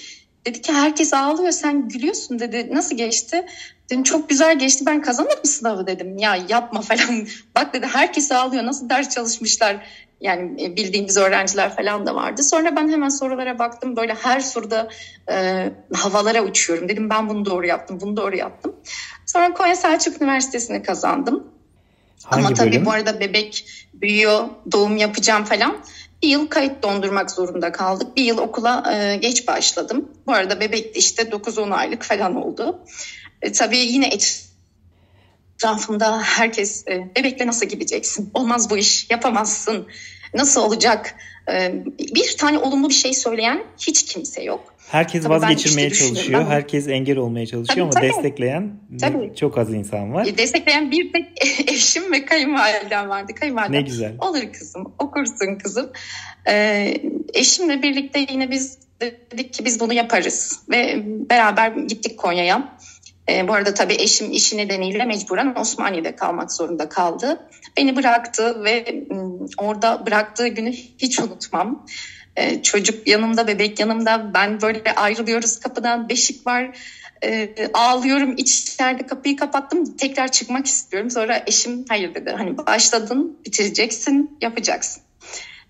Dedi 0.45 0.61
ki 0.61 0.73
herkes 0.73 1.13
ağlıyor 1.13 1.51
sen 1.51 1.89
gülüyorsun 1.89 2.39
dedi. 2.39 2.69
Nasıl 2.71 2.97
geçti? 2.97 3.45
Dedim 3.89 4.03
çok 4.03 4.29
güzel 4.29 4.59
geçti 4.59 4.85
ben 4.85 5.01
kazanmadım 5.01 5.45
sınavı 5.45 5.87
dedim. 5.87 6.17
Ya 6.17 6.37
yapma 6.49 6.81
falan. 6.81 7.27
Bak 7.55 7.73
dedi 7.73 7.85
herkes 7.85 8.31
ağlıyor 8.31 8.65
nasıl 8.65 8.89
ders 8.89 9.09
çalışmışlar. 9.09 9.77
Yani 10.21 10.63
e, 10.63 10.75
bildiğimiz 10.75 11.17
öğrenciler 11.17 11.75
falan 11.75 12.05
da 12.05 12.15
vardı. 12.15 12.43
Sonra 12.43 12.75
ben 12.75 12.89
hemen 12.89 13.09
sorulara 13.09 13.59
baktım. 13.59 13.95
Böyle 13.95 14.13
her 14.13 14.39
soruda 14.39 14.89
e, 15.31 15.69
havalara 15.93 16.43
uçuyorum. 16.43 16.89
Dedim 16.89 17.09
ben 17.09 17.29
bunu 17.29 17.45
doğru 17.45 17.67
yaptım, 17.67 17.99
bunu 18.01 18.17
doğru 18.17 18.35
yaptım. 18.37 18.75
Sonra 19.25 19.53
Konya 19.53 19.75
Selçuk 19.75 20.21
Üniversitesi'ni 20.21 20.83
kazandım. 20.83 21.43
Hangi 22.23 22.45
Ama 22.45 22.55
tabii 22.55 22.71
bölüm? 22.71 22.85
bu 22.85 22.91
arada 22.91 23.19
bebek 23.19 23.65
büyüyor, 23.93 24.49
doğum 24.71 24.97
yapacağım 24.97 25.43
falan. 25.43 25.77
Bir 26.23 26.27
yıl 26.27 26.47
kayıt 26.47 26.83
dondurmak 26.83 27.31
zorunda 27.31 27.71
kaldık. 27.71 28.17
Bir 28.17 28.23
yıl 28.23 28.37
okula 28.37 28.93
e, 28.93 29.15
geç 29.15 29.47
başladım. 29.47 30.11
Bu 30.27 30.33
arada 30.33 30.59
bebek 30.59 30.95
de 30.95 30.99
işte 30.99 31.23
9-10 31.23 31.73
aylık 31.73 32.03
falan 32.03 32.35
oldu. 32.35 32.79
E, 33.45 33.51
tabii 33.51 33.77
yine 33.77 34.09
etrafımda 35.57 36.21
herkes 36.21 36.87
e, 36.87 37.09
bebekle 37.15 37.47
nasıl 37.47 37.65
gideceksin? 37.65 38.29
Olmaz 38.33 38.69
bu 38.69 38.77
iş, 38.77 39.09
yapamazsın. 39.09 39.87
Nasıl 40.33 40.61
olacak? 40.61 41.15
E, 41.49 41.73
bir 42.15 42.37
tane 42.37 42.57
olumlu 42.57 42.89
bir 42.89 42.93
şey 42.93 43.13
söyleyen 43.13 43.63
hiç 43.77 44.05
kimse 44.05 44.43
yok. 44.43 44.75
Herkes 44.91 45.23
tabii 45.23 45.33
vazgeçirmeye 45.33 45.87
işte 45.87 46.05
çalışıyor. 46.05 46.41
Ben... 46.41 46.45
Herkes 46.45 46.87
engel 46.87 47.17
olmaya 47.17 47.45
çalışıyor 47.45 47.67
tabii, 47.75 47.81
ama 47.81 47.91
tabii. 47.91 48.07
destekleyen 48.07 48.79
tabii. 49.01 49.35
çok 49.35 49.57
az 49.57 49.73
insan 49.73 50.13
var. 50.13 50.25
E, 50.25 50.37
destekleyen 50.37 50.91
bir 50.91 51.13
tek 51.13 51.25
eşim 51.71 52.11
ve 52.11 52.25
kayınvalidem 52.25 53.09
vardı. 53.09 53.33
Kayınvalidem 53.35 53.73
ne 53.73 53.81
güzel. 53.81 54.15
Olur 54.19 54.53
kızım, 54.53 54.93
okursun 54.99 55.55
kızım. 55.63 55.91
Ee, 56.47 56.97
eşimle 57.33 57.83
birlikte 57.83 58.25
yine 58.29 58.51
biz 58.51 58.77
dedik 59.01 59.53
ki 59.53 59.65
biz 59.65 59.79
bunu 59.79 59.93
yaparız. 59.93 60.59
Ve 60.69 61.03
beraber 61.29 61.71
gittik 61.71 62.17
Konya'ya. 62.17 62.77
E, 63.29 63.47
bu 63.47 63.53
arada 63.53 63.73
tabii 63.73 63.93
eşim 63.93 64.31
işi 64.31 64.57
nedeniyle 64.57 65.05
mecburen 65.05 65.55
Osmaniye'de 65.55 66.15
kalmak 66.15 66.51
zorunda 66.51 66.89
kaldı. 66.89 67.49
Beni 67.77 67.95
bıraktı 67.95 68.63
ve 68.63 69.03
orada 69.57 70.05
bıraktığı 70.05 70.47
günü 70.47 70.71
hiç 70.71 71.19
unutmam. 71.19 71.85
E, 72.35 72.61
çocuk 72.61 73.07
yanımda, 73.07 73.47
bebek 73.47 73.79
yanımda. 73.79 74.31
Ben 74.33 74.61
böyle 74.61 74.95
ayrılıyoruz 74.95 75.59
kapıdan, 75.59 76.09
beşik 76.09 76.47
var. 76.47 76.77
E, 77.23 77.49
ağlıyorum 77.73 78.35
içeride 78.37 79.07
kapıyı 79.07 79.37
kapattım. 79.37 79.97
Tekrar 79.97 80.31
çıkmak 80.31 80.65
istiyorum. 80.65 81.11
Sonra 81.11 81.43
eşim 81.47 81.85
hayır 81.89 82.15
dedi. 82.15 82.33
Hani 82.37 82.57
başladın, 82.57 83.39
bitireceksin, 83.45 84.37
yapacaksın. 84.41 85.03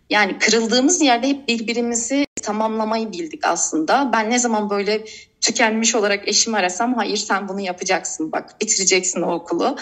Yani 0.10 0.38
kırıldığımız 0.40 1.02
yerde 1.02 1.28
hep 1.28 1.48
birbirimizi 1.48 2.26
tamamlamayı 2.42 3.12
bildik 3.12 3.46
aslında. 3.46 4.10
Ben 4.14 4.30
ne 4.30 4.40
zaman 4.40 4.70
böyle 4.70 5.06
tükenmiş 5.46 5.96
olarak 5.96 6.28
eşimi 6.28 6.58
arasam 6.58 6.94
hayır 6.94 7.18
sen 7.18 7.48
bunu 7.48 7.62
yapacaksın 7.62 8.32
bak 8.32 8.62
bitireceksin 8.62 9.22
o 9.22 9.34
okulu. 9.34 9.78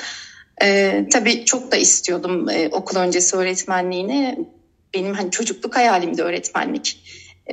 Ee, 0.64 1.06
tabii 1.12 1.46
çok 1.46 1.72
da 1.72 1.76
istiyordum 1.76 2.50
e, 2.50 2.70
okul 2.72 2.98
öncesi 2.98 3.36
öğretmenliğini. 3.36 4.40
Benim 4.94 5.14
hani 5.14 5.32
çocukluk 5.32 5.76
hayalimdi 5.76 6.22
öğretmenlik. 6.22 7.00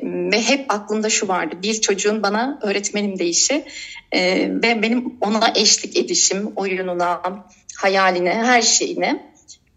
Ve 0.02 0.42
hep 0.42 0.72
aklımda 0.72 1.10
şu 1.10 1.28
vardı 1.28 1.56
bir 1.62 1.80
çocuğun 1.80 2.22
bana 2.22 2.58
öğretmenim 2.62 3.18
deyişi 3.18 3.64
e, 4.12 4.20
ve 4.50 4.82
benim 4.82 5.18
ona 5.20 5.52
eşlik 5.56 5.96
edişim, 5.96 6.52
oyununa, 6.56 7.22
hayaline, 7.76 8.34
her 8.34 8.62
şeyine. 8.62 9.29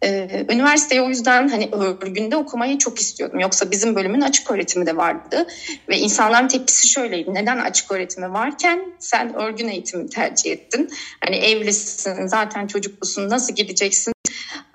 Ee, 0.03 0.45
üniversiteye 0.49 1.01
o 1.01 1.09
yüzden 1.09 1.47
hani 1.47 1.69
örgünde 1.71 2.35
okumayı 2.35 2.77
çok 2.77 2.99
istiyordum. 2.99 3.39
Yoksa 3.39 3.71
bizim 3.71 3.95
bölümün 3.95 4.21
açık 4.21 4.51
öğretimi 4.51 4.85
de 4.85 4.97
vardı. 4.97 5.47
Ve 5.89 5.97
insanların 5.97 6.47
tepkisi 6.47 6.87
şöyleydi. 6.87 7.33
Neden 7.33 7.57
açık 7.57 7.91
öğretimi 7.91 8.33
varken 8.33 8.79
sen 8.99 9.35
örgün 9.35 9.67
eğitimi 9.67 10.09
tercih 10.09 10.51
ettin? 10.51 10.89
Hani 11.25 11.35
evlisin, 11.35 12.27
zaten 12.27 12.67
çocuklusun, 12.67 13.29
nasıl 13.29 13.55
gideceksin? 13.55 14.13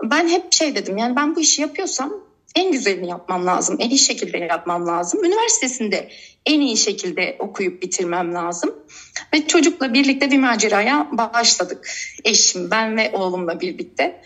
Ben 0.03 0.29
hep 0.29 0.53
şey 0.53 0.75
dedim 0.75 0.99
yani 0.99 1.17
ben 1.17 1.37
bu 1.37 1.41
işi 1.41 1.63
yapıyorsam 1.63 2.13
en 2.55 2.73
güzelini 2.73 3.09
yapmam 3.09 3.47
lazım. 3.47 3.77
En 3.79 3.91
iyi 3.91 3.99
şekilde 3.99 4.39
yapmam 4.39 4.87
lazım. 4.87 5.25
Üniversitesinde 5.25 6.09
en 6.47 6.61
iyi 6.61 6.77
şekilde 6.77 7.37
okuyup 7.39 7.83
bitirmem 7.83 8.35
lazım. 8.35 8.75
Ve 9.35 9.47
çocukla 9.47 9.95
birlikte 9.95 10.31
bir 10.31 10.39
maceraya 10.39 11.09
başladık. 11.13 11.91
Eşim, 12.25 12.71
ben 12.71 12.97
ve 12.97 13.11
oğlumla 13.13 13.61
birlikte. 13.61 14.21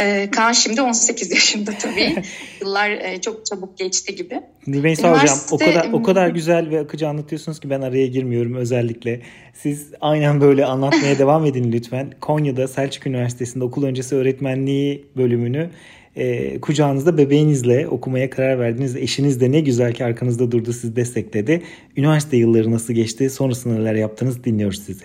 Ee, 0.00 0.28
Kaan 0.30 0.52
şimdi 0.52 0.82
18 0.82 1.30
yaşında 1.30 1.70
tabii. 1.78 2.22
Yıllar 2.60 2.90
e, 2.90 3.20
çok 3.20 3.46
çabuk 3.46 3.78
geçti 3.78 4.14
gibi. 4.14 4.40
Rümeysa 4.68 5.22
Hocam 5.22 5.38
o 5.50 5.58
kadar 5.58 5.92
o 5.92 6.02
kadar 6.02 6.28
güzel 6.28 6.70
ve 6.70 6.80
akıcı 6.80 7.08
anlatıyorsunuz 7.08 7.60
ki 7.60 7.70
ben 7.70 7.80
araya 7.80 8.06
girmiyorum 8.06 8.54
özellikle. 8.54 9.20
Siz 9.54 9.88
aynen 10.00 10.40
böyle 10.40 10.66
anlatmaya 10.66 11.18
devam 11.18 11.46
edin 11.46 11.72
lütfen. 11.72 12.10
Konya'da 12.20 12.68
Selçuk 12.68 13.06
Üniversitesi'nde 13.06 13.64
okul 13.64 13.84
öncesi 13.84 14.14
öğretmenliği 14.14 15.06
bölümünü 15.16 15.70
e, 16.16 16.60
kucağınızda 16.60 17.18
bebeğinizle 17.18 17.88
okumaya 17.88 18.30
karar 18.30 18.58
verdiniz. 18.58 18.96
Eşiniz 18.96 19.40
de 19.40 19.52
ne 19.52 19.60
güzel 19.60 19.94
ki 19.94 20.04
arkanızda 20.04 20.52
durdu 20.52 20.72
sizi 20.72 20.96
destekledi. 20.96 21.62
Üniversite 21.96 22.36
yılları 22.36 22.72
nasıl 22.72 22.94
geçti? 22.94 23.30
Sonrasında 23.30 23.74
neler 23.74 23.94
yaptınız? 23.94 24.44
Dinliyoruz 24.44 24.82
sizi. 24.82 25.04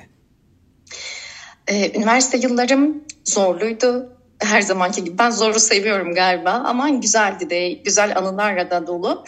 Ee, 1.67 1.98
üniversite 1.98 2.38
yıllarım 2.38 3.03
zorluydu 3.24 4.16
her 4.39 4.62
zamanki 4.62 5.03
gibi 5.03 5.17
ben 5.17 5.29
zoru 5.29 5.60
seviyorum 5.60 6.13
galiba 6.13 6.51
ama 6.51 6.89
güzeldi 6.89 7.50
de 7.50 7.70
güzel 7.70 8.17
anılarla 8.17 8.72
da 8.72 8.88
dolu. 8.88 9.24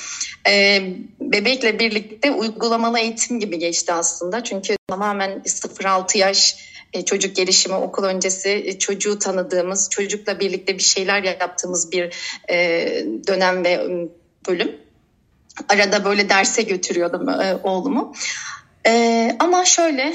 Ee, 0.47 0.93
bebekle 1.21 1.79
birlikte 1.79 2.31
uygulamalı 2.31 2.99
eğitim 2.99 3.39
gibi 3.39 3.59
geçti 3.59 3.93
aslında 3.93 4.43
çünkü 4.43 4.75
tamamen 4.87 5.41
0-6 5.45 6.17
yaş 6.17 6.55
e, 6.93 7.05
çocuk 7.05 7.35
gelişimi 7.35 7.75
okul 7.75 8.03
öncesi 8.03 8.49
e, 8.49 8.79
çocuğu 8.79 9.19
tanıdığımız 9.19 9.89
çocukla 9.89 10.39
birlikte 10.39 10.77
bir 10.77 10.83
şeyler 10.83 11.23
yaptığımız 11.23 11.91
bir 11.91 12.13
e, 12.49 12.87
dönem 13.27 13.63
ve 13.63 13.87
bölüm. 14.47 14.75
Arada 15.69 16.05
böyle 16.05 16.29
derse 16.29 16.61
götürüyordum 16.61 17.27
oğlumu. 17.63 18.13
Ee, 18.87 19.35
ama 19.39 19.65
şöyle 19.65 20.13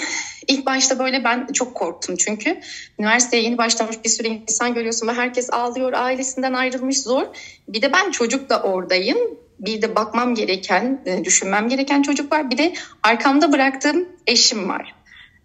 ilk 0.49 0.67
başta 0.67 0.99
böyle 0.99 1.25
ben 1.25 1.47
çok 1.53 1.75
korktum 1.75 2.17
çünkü 2.17 2.61
üniversiteye 2.99 3.43
yeni 3.43 3.59
başlamış 3.59 4.05
bir 4.05 4.09
sürü 4.09 4.29
insan 4.29 4.75
görüyorsun 4.75 5.09
ve 5.09 5.13
herkes 5.13 5.53
ağlıyor 5.53 5.93
ailesinden 5.93 6.53
ayrılmış 6.53 7.01
zor. 7.03 7.27
Bir 7.69 7.83
de 7.83 7.93
ben 7.93 8.11
çocuk 8.11 8.51
da 8.51 8.63
oradayım. 8.63 9.19
Bir 9.61 9.83
de 9.83 9.97
bakmam 9.97 10.35
gereken, 10.35 11.03
e, 11.07 11.25
düşünmem 11.25 11.69
gereken 11.69 12.03
çocuk 12.03 12.33
var. 12.33 12.51
Bir 12.51 12.59
de 12.59 12.75
arkamda 13.03 13.53
bıraktığım 13.53 14.09
eşim 14.27 14.69
var. 14.69 14.94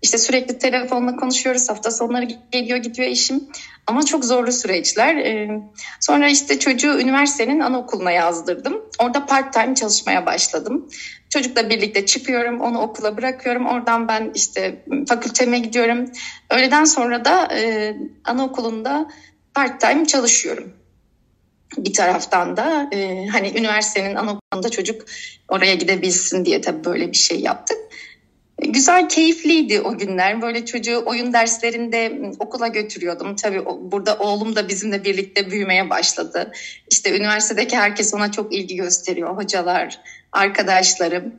İşte 0.02 0.18
sürekli 0.18 0.58
telefonla 0.58 1.16
konuşuyoruz. 1.16 1.70
Hafta 1.70 1.92
sonları 1.92 2.28
geliyor 2.52 2.78
gidiyor 2.78 3.08
eşim. 3.08 3.44
Ama 3.88 4.06
çok 4.06 4.26
zorlu 4.26 4.52
süreçler. 4.52 5.16
Ee, 5.16 5.62
sonra 6.00 6.30
işte 6.30 6.60
çocuğu 6.60 7.00
üniversitenin 7.00 7.60
anaokuluna 7.60 8.12
yazdırdım. 8.12 8.82
Orada 9.00 9.26
part 9.26 9.54
time 9.54 9.76
çalışmaya 9.76 10.26
başladım. 10.26 10.90
Çocukla 11.30 11.70
birlikte 11.70 12.06
çıkıyorum, 12.06 12.62
onu 12.62 12.80
okula 12.80 13.18
bırakıyorum. 13.18 13.66
Oradan 13.66 14.08
ben 14.08 14.32
işte 14.36 14.84
fakülteme 15.08 15.60
gidiyorum. 15.60 16.06
Öğleden 16.50 16.84
sonra 16.84 17.26
da 17.26 17.56
e, 17.56 17.96
anaokulunda 18.26 19.10
part 19.54 19.82
time 19.82 20.06
çalışıyorum. 20.06 20.74
Bir 21.78 21.94
taraftan 21.94 22.58
da 22.58 22.90
e, 22.92 23.28
hani 23.28 23.60
üniversitenin 23.60 24.16
anaokulunda 24.16 24.70
çocuk 24.70 25.02
oraya 25.48 25.76
gidebilsin 25.76 26.46
diye 26.46 26.62
tabii 26.62 26.84
böyle 26.84 27.12
bir 27.12 27.18
şey 27.18 27.40
yaptık. 27.40 27.78
Güzel, 28.68 29.10
keyifliydi 29.10 29.82
o 29.82 29.98
günler. 29.98 30.42
Böyle 30.42 30.66
çocuğu 30.66 31.04
oyun 31.06 31.34
derslerinde 31.34 32.22
okula 32.40 32.68
götürüyordum. 32.68 33.36
Tabii 33.36 33.66
burada 33.66 34.18
oğlum 34.18 34.56
da 34.56 34.70
bizimle 34.70 35.04
birlikte 35.04 35.52
büyümeye 35.52 35.90
başladı. 35.90 36.52
İşte 36.92 37.18
üniversitedeki 37.18 37.78
herkes 37.78 38.14
ona 38.14 38.32
çok 38.32 38.54
ilgi 38.54 38.76
gösteriyor. 38.76 39.38
Hocalar, 39.38 40.00
arkadaşlarım. 40.32 41.34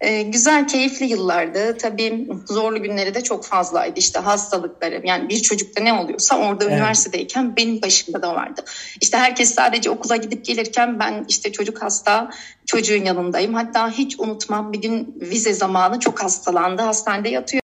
Ee, 0.00 0.22
güzel, 0.22 0.68
keyifli 0.68 1.06
yıllardı. 1.06 1.78
Tabii 1.78 2.28
zorlu 2.46 2.82
günleri 2.82 3.14
de 3.14 3.20
çok 3.20 3.44
fazlaydı. 3.44 4.00
İşte 4.00 4.18
hastalıkları, 4.18 5.00
yani 5.04 5.28
bir 5.28 5.42
çocukta 5.42 5.82
ne 5.82 5.92
oluyorsa 5.92 6.38
orada 6.38 6.64
evet. 6.64 6.74
üniversitedeyken 6.74 7.56
benim 7.56 7.82
başımda 7.82 8.22
da 8.22 8.34
vardı. 8.34 8.64
İşte 9.00 9.18
herkes 9.18 9.54
sadece 9.54 9.90
okula 9.90 10.16
gidip 10.16 10.44
gelirken 10.44 10.98
ben 10.98 11.24
işte 11.28 11.52
çocuk 11.52 11.82
hasta, 11.82 12.30
çocuğun 12.66 13.04
yanındayım. 13.04 13.54
Hatta 13.54 13.90
hiç 13.90 14.20
unutmam 14.20 14.72
bir 14.72 14.82
gün 14.82 15.14
vize 15.20 15.52
zamanı 15.52 16.00
çok 16.00 16.22
hastalandı. 16.22 16.82
Hastanede 16.82 17.28
yatıyor. 17.28 17.62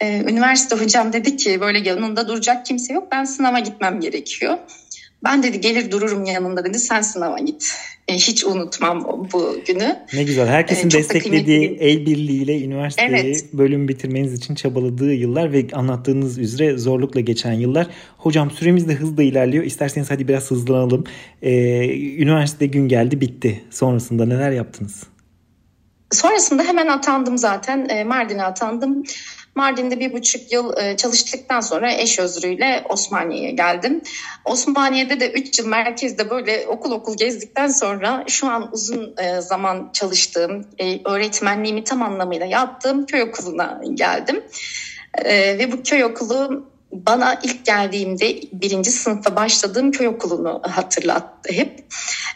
Ee, 0.00 0.22
üniversite 0.28 0.76
hocam 0.76 1.12
dedi 1.12 1.36
ki 1.36 1.60
böyle 1.60 1.88
yanında 1.88 2.28
duracak 2.28 2.66
kimse 2.66 2.92
yok. 2.92 3.08
Ben 3.12 3.24
sınava 3.24 3.58
gitmem 3.58 4.00
gerekiyor. 4.00 4.58
Ben 5.24 5.42
dedi 5.42 5.60
gelir 5.60 5.90
dururum 5.90 6.24
yanında 6.24 6.64
dedi 6.64 6.78
sen 6.78 7.00
sınava 7.00 7.38
git. 7.38 7.74
E, 8.08 8.14
hiç 8.14 8.44
unutmam 8.44 9.28
bu 9.32 9.56
günü. 9.66 9.96
Ne 10.12 10.22
güzel. 10.22 10.46
Herkesin 10.46 10.88
e, 10.88 10.90
desteklediği 10.90 11.76
el 11.80 12.06
birliğiyle 12.06 12.64
üniversiteyi 12.64 13.08
evet. 13.08 13.52
bölüm 13.52 13.88
bitirmeniz 13.88 14.34
için 14.34 14.54
çabaladığı 14.54 15.12
yıllar 15.12 15.52
ve 15.52 15.66
anlattığınız 15.72 16.38
üzere 16.38 16.78
zorlukla 16.78 17.20
geçen 17.20 17.52
yıllar. 17.52 17.86
Hocam 18.18 18.50
süremiz 18.50 18.88
de 18.88 18.94
hızla 18.94 19.22
ilerliyor. 19.22 19.64
İsterseniz 19.64 20.10
hadi 20.10 20.28
biraz 20.28 20.50
hızlanalım. 20.50 21.04
Ee, 21.42 21.88
üniversite 22.22 22.66
gün 22.66 22.88
geldi 22.88 23.20
bitti. 23.20 23.64
Sonrasında 23.70 24.26
neler 24.26 24.50
yaptınız? 24.50 25.02
Sonrasında 26.10 26.62
hemen 26.62 26.86
atandım 26.86 27.38
zaten. 27.38 27.88
E, 27.88 28.04
Mardin'e 28.04 28.44
atandım. 28.44 29.02
Mardin'de 29.60 30.00
bir 30.00 30.12
buçuk 30.12 30.52
yıl 30.52 30.76
e, 30.76 30.96
çalıştıktan 30.96 31.60
sonra 31.60 31.92
eş 31.92 32.18
özrüyle 32.18 32.84
Osmaniye'ye 32.88 33.50
geldim. 33.50 34.02
Osmaniye'de 34.44 35.20
de 35.20 35.30
üç 35.32 35.58
yıl 35.58 35.66
merkezde 35.66 36.30
böyle 36.30 36.66
okul 36.66 36.92
okul 36.92 37.16
gezdikten 37.16 37.68
sonra 37.68 38.24
şu 38.28 38.46
an 38.46 38.70
uzun 38.72 39.14
e, 39.18 39.40
zaman 39.40 39.90
çalıştığım, 39.92 40.66
e, 40.78 41.00
öğretmenliğimi 41.04 41.84
tam 41.84 42.02
anlamıyla 42.02 42.46
yaptığım 42.46 43.06
köy 43.06 43.22
okuluna 43.22 43.80
geldim. 43.94 44.44
Ve 45.24 45.72
bu 45.72 45.82
köy 45.82 46.04
okulu 46.04 46.69
bana 46.92 47.40
ilk 47.42 47.66
geldiğimde 47.66 48.40
birinci 48.52 48.90
sınıfta 48.90 49.36
başladığım 49.36 49.90
köy 49.90 50.08
okulunu 50.08 50.62
hatırlattı 50.64 51.52
hep. 51.52 51.84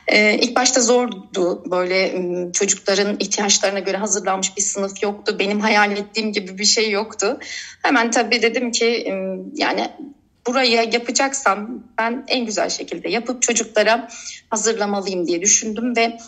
Ee, 0.09 0.39
ilk 0.39 0.57
başta 0.57 0.81
zordu 0.81 1.71
böyle 1.71 2.15
çocukların 2.53 3.17
ihtiyaçlarına 3.21 3.79
göre 3.79 3.97
hazırlanmış 3.97 4.57
bir 4.57 4.63
sınıf 4.63 5.03
yoktu. 5.03 5.37
Benim 5.39 5.61
hayal 5.61 5.93
ettiğim 5.93 6.33
gibi 6.33 6.59
bir 6.59 6.65
şey 6.65 6.91
yoktu. 6.91 7.39
Hemen 7.83 8.11
tabii 8.11 8.43
dedim 8.43 8.71
ki 8.71 9.13
yani 9.55 9.91
burayı 10.47 10.89
yapacaksam 10.93 11.85
ben 11.99 12.25
en 12.29 12.47
güzel 12.47 12.69
şekilde 12.69 13.09
yapıp 13.09 13.43
çocuklara 13.43 14.09
hazırlamalıyım 14.51 15.27
diye 15.27 15.43
düşündüm 15.43 15.97
ve 15.97 16.19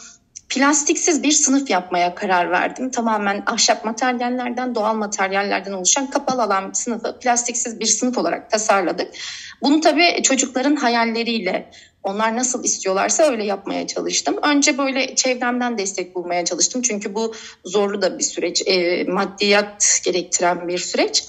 plastiksiz 0.57 1.23
bir 1.23 1.33
sınıf 1.33 1.71
yapmaya 1.71 2.15
karar 2.15 2.51
verdim. 2.51 2.91
Tamamen 2.91 3.43
ahşap 3.47 3.85
materyallerden, 3.85 4.75
doğal 4.75 4.95
materyallerden 4.95 5.73
oluşan 5.73 6.11
kapalı 6.11 6.43
alan 6.43 6.73
sınıfı 6.73 7.19
plastiksiz 7.19 7.81
bir 7.81 7.87
sınıf 7.87 8.19
olarak 8.19 8.51
tasarladık. 8.51 9.15
Bunu 9.63 9.81
tabii 9.81 10.23
çocukların 10.23 10.77
hayalleriyle 10.77 11.71
onlar 12.03 12.37
nasıl 12.37 12.65
istiyorlarsa 12.65 13.23
öyle 13.23 13.45
yapmaya 13.45 13.87
çalıştım. 13.87 14.37
Önce 14.43 14.79
böyle 14.79 15.15
çevremden 15.15 15.79
destek 15.79 16.15
bulmaya 16.15 16.45
çalıştım. 16.45 16.83
Çünkü 16.83 17.15
bu 17.15 17.35
zorlu 17.65 18.03
da 18.03 18.19
bir 18.19 18.25
süreç, 18.25 18.63
e, 18.67 19.05
maddiyat 19.05 20.01
gerektiren 20.05 20.69
bir 20.69 20.79
süreç. 20.79 21.25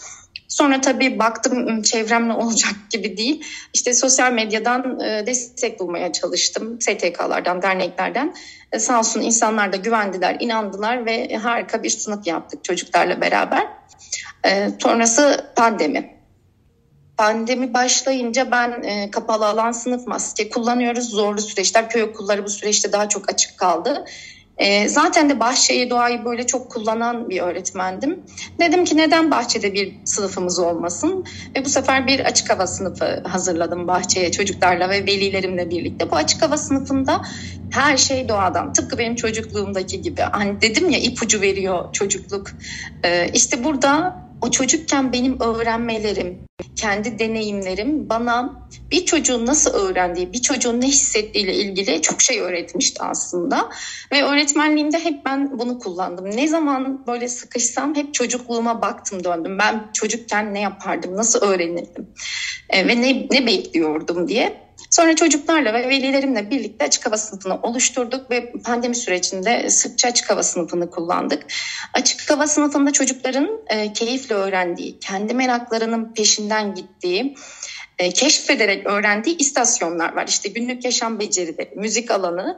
Sonra 0.48 0.82
tabii 0.82 1.20
baktım 1.20 1.82
çevremle 1.82 2.34
olacak 2.34 2.74
gibi 2.90 3.18
değil. 3.18 3.44
İşte 3.74 3.94
sosyal 3.94 4.32
medyadan 4.32 5.00
e, 5.00 5.26
destek 5.26 5.80
bulmaya 5.80 6.12
çalıştım. 6.12 6.82
STK'lardan, 6.82 7.62
derneklerden. 7.62 8.34
E, 8.72 8.80
sağ 8.80 9.00
olsun 9.00 9.22
insanlar 9.22 9.74
da 9.74 9.78
güvendiler, 9.78 10.38
inandılar 10.40 11.06
ve 11.06 11.36
harika 11.36 11.84
bir 11.84 11.90
sınıf 11.90 12.28
yaptık 12.28 12.64
çocuklarla 12.64 13.22
beraber. 13.22 13.68
E, 14.44 14.70
sonrası 14.80 15.52
pandemi. 15.56 16.18
Pandemi 17.18 17.74
başlayınca 17.74 18.52
ben 18.52 18.82
kapalı 19.12 19.48
alan 19.48 19.72
sınıf 19.72 20.08
maske 20.08 20.50
kullanıyoruz. 20.50 21.10
Zorlu 21.10 21.42
süreçler, 21.42 21.90
köy 21.90 22.04
okulları 22.04 22.46
bu 22.46 22.50
süreçte 22.50 22.92
daha 22.92 23.10
çok 23.10 23.30
açık 23.30 23.58
kaldı. 23.58 24.06
E, 24.58 24.90
zaten 24.90 25.30
de 25.30 25.40
bahçeyi, 25.40 25.90
doğayı 25.90 26.26
böyle 26.26 26.46
çok 26.46 26.72
kullanan 26.72 27.30
bir 27.30 27.42
öğretmendim. 27.42 28.26
Dedim 28.60 28.86
ki 28.86 28.98
neden 28.98 29.32
bahçede 29.32 29.74
bir 29.74 30.02
sınıfımız 30.06 30.60
olmasın? 30.60 31.24
Ve 31.58 31.66
bu 31.66 31.70
sefer 31.70 32.08
bir 32.08 32.20
açık 32.20 32.50
hava 32.50 32.68
sınıfı 32.68 33.24
hazırladım 33.28 33.88
bahçeye 33.88 34.32
çocuklarla 34.32 34.90
ve 34.90 35.06
velilerimle 35.06 35.70
birlikte. 35.70 36.12
Bu 36.12 36.16
açık 36.16 36.42
hava 36.42 36.58
sınıfında 36.58 37.22
her 37.70 37.98
şey 37.98 38.30
doğadan. 38.30 38.74
Tıpkı 38.74 38.98
benim 38.98 39.16
çocukluğumdaki 39.16 40.02
gibi. 40.02 40.22
Hani 40.22 40.62
dedim 40.62 40.90
ya 40.90 41.00
ipucu 41.00 41.42
veriyor 41.42 41.94
çocukluk. 41.94 42.48
E, 43.04 43.30
işte 43.34 43.64
burada 43.64 44.27
o 44.42 44.52
çocukken 44.52 45.14
benim 45.14 45.40
öğrenmelerim, 45.40 46.40
kendi 46.76 47.20
deneyimlerim 47.20 48.10
bana 48.10 48.68
bir 48.92 49.06
çocuğun 49.06 49.46
nasıl 49.46 49.74
öğrendiği, 49.74 50.34
bir 50.34 50.42
çocuğun 50.42 50.82
ne 50.82 50.88
hissettiğiyle 50.88 51.54
ilgili 51.54 52.02
çok 52.02 52.22
şey 52.22 52.40
öğretmişti 52.40 53.04
aslında. 53.04 53.70
Ve 54.12 54.24
öğretmenliğimde 54.24 55.00
hep 55.00 55.26
ben 55.26 55.60
bunu 55.60 55.80
kullandım. 55.80 56.38
Ne 56.38 56.48
zaman 56.48 57.08
böyle 57.08 57.28
sıkışsam 57.28 57.96
hep 57.96 58.14
çocukluğuma 58.14 58.82
baktım 58.82 59.24
döndüm. 59.24 59.60
Ben 59.60 59.90
çocukken 59.94 60.54
ne 60.54 60.62
yapardım, 60.62 61.16
nasıl 61.16 61.42
öğrenirdim 61.42 62.08
e, 62.70 62.88
ve 62.88 63.02
ne, 63.02 63.28
ne 63.32 63.48
bekliyordum 63.48 64.28
diye. 64.28 64.67
Sonra 64.90 65.16
çocuklarla 65.16 65.74
ve 65.74 65.90
velilerimle 65.90 66.52
birlikte 66.52 66.86
açık 66.86 67.06
hava 67.06 67.18
sınıfını 67.18 67.62
oluşturduk 67.62 68.32
ve 68.32 68.52
pandemi 68.66 68.96
sürecinde 68.96 69.70
sıkça 69.70 70.08
açık 70.08 70.30
hava 70.30 70.44
sınıfını 70.44 70.90
kullandık. 70.90 71.46
Açık 71.94 72.30
hava 72.30 72.48
sınıfında 72.48 72.92
çocukların 72.92 73.50
e, 73.68 73.94
keyifle 73.94 74.36
öğrendiği, 74.36 75.00
kendi 75.00 75.34
meraklarının 75.34 76.14
peşinden 76.14 76.76
gittiği, 76.76 77.36
e, 78.00 78.12
keşfederek 78.12 78.88
öğrendiği 78.88 79.38
istasyonlar 79.38 80.16
var. 80.16 80.28
İşte 80.28 80.50
günlük 80.50 80.86
yaşam 80.86 81.20
becerileri, 81.20 81.74
müzik 81.76 82.12
alanı, 82.12 82.58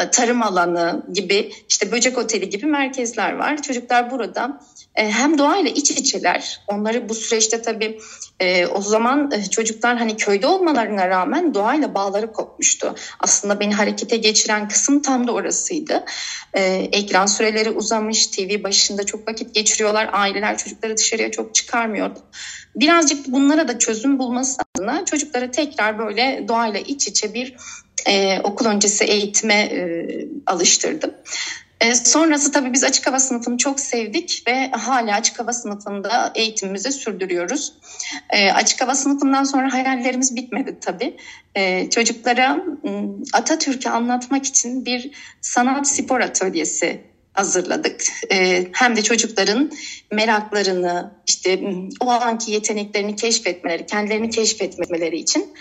e, 0.00 0.10
tarım 0.10 0.42
alanı 0.42 1.06
gibi, 1.12 1.52
işte 1.68 1.92
böcek 1.92 2.18
oteli 2.18 2.50
gibi 2.50 2.66
merkezler 2.66 3.32
var. 3.32 3.62
Çocuklar 3.62 4.10
burada 4.10 4.60
e, 4.94 5.10
hem 5.10 5.38
doğayla 5.38 5.70
iç 5.70 5.90
içeler. 5.90 6.60
Onları 6.68 7.08
bu 7.08 7.14
süreçte 7.14 7.62
tabii 7.62 7.98
e, 8.40 8.66
o 8.66 8.80
zaman 8.80 9.30
e, 9.32 9.50
çocuklar 9.50 9.96
hani 9.96 10.16
köyde 10.16 10.46
olmalarına 10.46 11.08
rağmen 11.08 11.54
doğayla 11.54 11.94
bağları 11.94 12.32
kopmuştu. 12.32 12.94
Aslında 13.20 13.60
beni 13.60 13.74
harekete 13.74 14.16
geçiren 14.16 14.68
kısım 14.68 15.02
tam 15.02 15.26
da 15.26 15.32
orasıydı. 15.32 16.04
E, 16.54 16.62
ekran 16.92 17.26
süreleri 17.26 17.70
uzamış, 17.70 18.26
TV 18.26 18.62
başında 18.62 19.06
çok 19.06 19.28
vakit 19.28 19.54
geçiriyorlar. 19.54 20.10
Aileler 20.12 20.58
çocukları 20.58 20.96
dışarıya 20.96 21.30
çok 21.30 21.54
çıkarmıyordu. 21.54 22.18
Birazcık 22.76 23.28
bunlara 23.28 23.68
da 23.68 23.78
çözüm 23.78 24.18
bulması 24.18 24.62
adına 24.76 25.04
çocuklara 25.04 25.50
tekrar 25.50 25.98
böyle 25.98 26.44
doğayla 26.48 26.80
iç 26.80 27.08
içe 27.08 27.34
bir 27.34 27.54
e, 28.06 28.40
okul 28.40 28.66
öncesi 28.66 29.04
eğitime 29.04 29.54
e, 29.54 30.06
alıştırdım. 30.46 31.10
E, 31.80 31.94
sonrası 31.94 32.52
tabii 32.52 32.72
biz 32.72 32.84
açık 32.84 33.06
hava 33.06 33.18
sınıfını 33.18 33.56
çok 33.56 33.80
sevdik 33.80 34.42
ve 34.48 34.70
hala 34.70 35.14
açık 35.14 35.40
hava 35.40 35.52
sınıfında 35.52 36.32
eğitimimizi 36.34 36.92
sürdürüyoruz. 36.92 37.72
E, 38.30 38.50
açık 38.50 38.80
hava 38.80 38.94
sınıfından 38.94 39.44
sonra 39.44 39.72
hayallerimiz 39.72 40.36
bitmedi 40.36 40.76
tabii. 40.80 41.16
E, 41.54 41.90
çocuklara 41.90 42.64
Atatürk'ü 43.32 43.88
anlatmak 43.88 44.46
için 44.46 44.84
bir 44.84 45.10
sanat 45.40 45.88
spor 45.88 46.20
atölyesi 46.20 47.00
hazırladık. 47.36 48.02
E, 48.32 48.66
hem 48.72 48.96
de 48.96 49.02
çocukların 49.02 49.70
meraklarını, 50.12 51.14
işte 51.26 51.60
o 52.00 52.10
anki 52.10 52.52
yeteneklerini 52.52 53.16
keşfetmeleri, 53.16 53.86
kendilerini 53.86 54.30
keşfetmeleri 54.30 55.16
için 55.16 55.54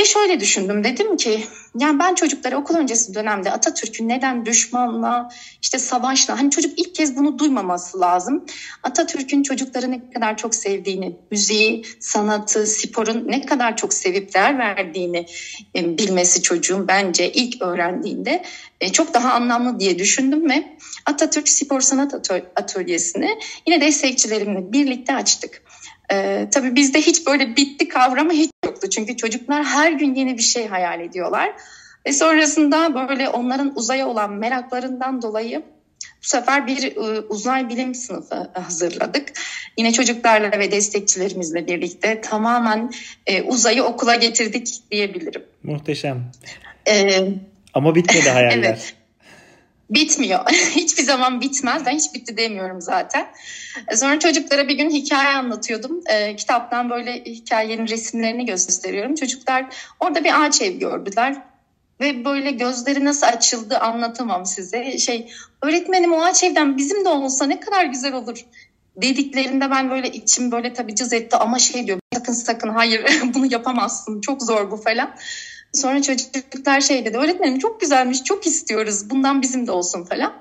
ve 0.00 0.04
şöyle 0.04 0.40
düşündüm 0.40 0.84
dedim 0.84 1.16
ki 1.16 1.44
yani 1.78 1.98
ben 1.98 2.14
çocuklara 2.14 2.56
okul 2.56 2.74
öncesi 2.74 3.14
dönemde 3.14 3.52
Atatürk'ün 3.52 4.08
neden 4.08 4.46
düşmanla 4.46 5.28
işte 5.62 5.78
savaşla 5.78 6.38
hani 6.38 6.50
çocuk 6.50 6.78
ilk 6.78 6.94
kez 6.94 7.16
bunu 7.16 7.38
duymaması 7.38 8.00
lazım. 8.00 8.44
Atatürk'ün 8.82 9.42
çocukları 9.42 9.90
ne 9.90 10.10
kadar 10.10 10.36
çok 10.36 10.54
sevdiğini, 10.54 11.16
müziği, 11.30 11.84
sanatı, 12.00 12.66
sporun 12.66 13.28
ne 13.28 13.46
kadar 13.46 13.76
çok 13.76 13.94
sevip 13.94 14.34
değer 14.34 14.58
verdiğini 14.58 15.26
e, 15.76 15.98
bilmesi 15.98 16.42
çocuğun 16.42 16.88
bence 16.88 17.32
ilk 17.32 17.62
öğrendiğinde 17.62 18.42
e, 18.80 18.92
çok 18.92 19.14
daha 19.14 19.32
anlamlı 19.32 19.80
diye 19.80 19.98
düşündüm 19.98 20.50
ve 20.50 20.76
Atatürk 21.06 21.48
Spor 21.48 21.80
Sanat 21.80 22.30
Atölyesi'ni 22.56 23.38
yine 23.66 23.80
destekçilerimle 23.80 24.72
birlikte 24.72 25.14
açtık. 25.14 25.62
Ee, 26.12 26.48
tabii 26.50 26.74
bizde 26.74 27.00
hiç 27.00 27.26
böyle 27.26 27.56
bitti 27.56 27.88
kavramı 27.88 28.32
hiç 28.32 28.50
yoktu. 28.80 28.90
Çünkü 28.90 29.16
çocuklar 29.16 29.64
her 29.64 29.92
gün 29.92 30.14
yeni 30.14 30.36
bir 30.38 30.42
şey 30.42 30.66
hayal 30.66 31.00
ediyorlar. 31.00 31.52
Ve 32.06 32.12
sonrasında 32.12 32.94
böyle 33.08 33.28
onların 33.28 33.72
uzaya 33.76 34.08
olan 34.08 34.32
meraklarından 34.32 35.22
dolayı 35.22 35.62
bu 36.22 36.28
sefer 36.28 36.66
bir 36.66 36.96
e, 36.96 37.20
uzay 37.20 37.68
bilim 37.68 37.94
sınıfı 37.94 38.50
hazırladık. 38.54 39.32
Yine 39.78 39.92
çocuklarla 39.92 40.58
ve 40.58 40.70
destekçilerimizle 40.70 41.66
birlikte 41.66 42.20
tamamen 42.20 42.90
e, 43.26 43.42
uzayı 43.42 43.82
okula 43.82 44.14
getirdik 44.14 44.68
diyebilirim. 44.90 45.42
Muhteşem. 45.62 46.32
Ee, 46.88 47.28
Ama 47.74 47.94
bitmedi 47.94 48.30
hayaller. 48.30 48.56
evet 48.58 48.94
bitmiyor. 49.90 50.40
Hiçbir 50.50 51.02
zaman 51.02 51.40
bitmez. 51.40 51.86
Ben 51.86 51.92
hiç 51.92 52.14
bitti 52.14 52.36
demiyorum 52.36 52.80
zaten. 52.80 53.26
Sonra 53.94 54.18
çocuklara 54.18 54.68
bir 54.68 54.74
gün 54.74 54.90
hikaye 54.90 55.36
anlatıyordum. 55.36 56.00
E, 56.06 56.36
kitaptan 56.36 56.90
böyle 56.90 57.24
hikayenin 57.24 57.88
resimlerini 57.88 58.46
gösteriyorum. 58.46 59.14
Çocuklar 59.14 59.66
orada 60.00 60.24
bir 60.24 60.44
ağaç 60.44 60.62
ev 60.62 60.72
gördüler. 60.72 61.36
Ve 62.00 62.24
böyle 62.24 62.50
gözleri 62.50 63.04
nasıl 63.04 63.26
açıldı 63.26 63.78
anlatamam 63.78 64.46
size. 64.46 64.98
Şey 64.98 65.32
öğretmenim 65.62 66.12
o 66.12 66.22
ağaç 66.22 66.44
evden 66.44 66.76
bizim 66.76 67.04
de 67.04 67.08
olsa 67.08 67.46
ne 67.46 67.60
kadar 67.60 67.84
güzel 67.84 68.12
olur 68.12 68.44
dediklerinde 68.96 69.70
ben 69.70 69.90
böyle 69.90 70.10
içim 70.10 70.52
böyle 70.52 70.72
tabii 70.72 70.94
cız 70.94 71.12
etti 71.12 71.36
ama 71.36 71.58
şey 71.58 71.86
diyor 71.86 71.98
sakın 72.14 72.32
sakın 72.32 72.68
hayır 72.68 73.04
bunu 73.34 73.52
yapamazsın 73.52 74.20
çok 74.20 74.42
zor 74.42 74.70
bu 74.70 74.76
falan. 74.76 75.14
Sonra 75.72 76.02
çocuklar 76.02 76.80
şey 76.80 77.04
dedi 77.04 77.18
öğretmenim 77.18 77.58
çok 77.58 77.80
güzelmiş 77.80 78.24
çok 78.24 78.46
istiyoruz 78.46 79.10
bundan 79.10 79.42
bizim 79.42 79.66
de 79.66 79.72
olsun 79.72 80.04
falan. 80.04 80.32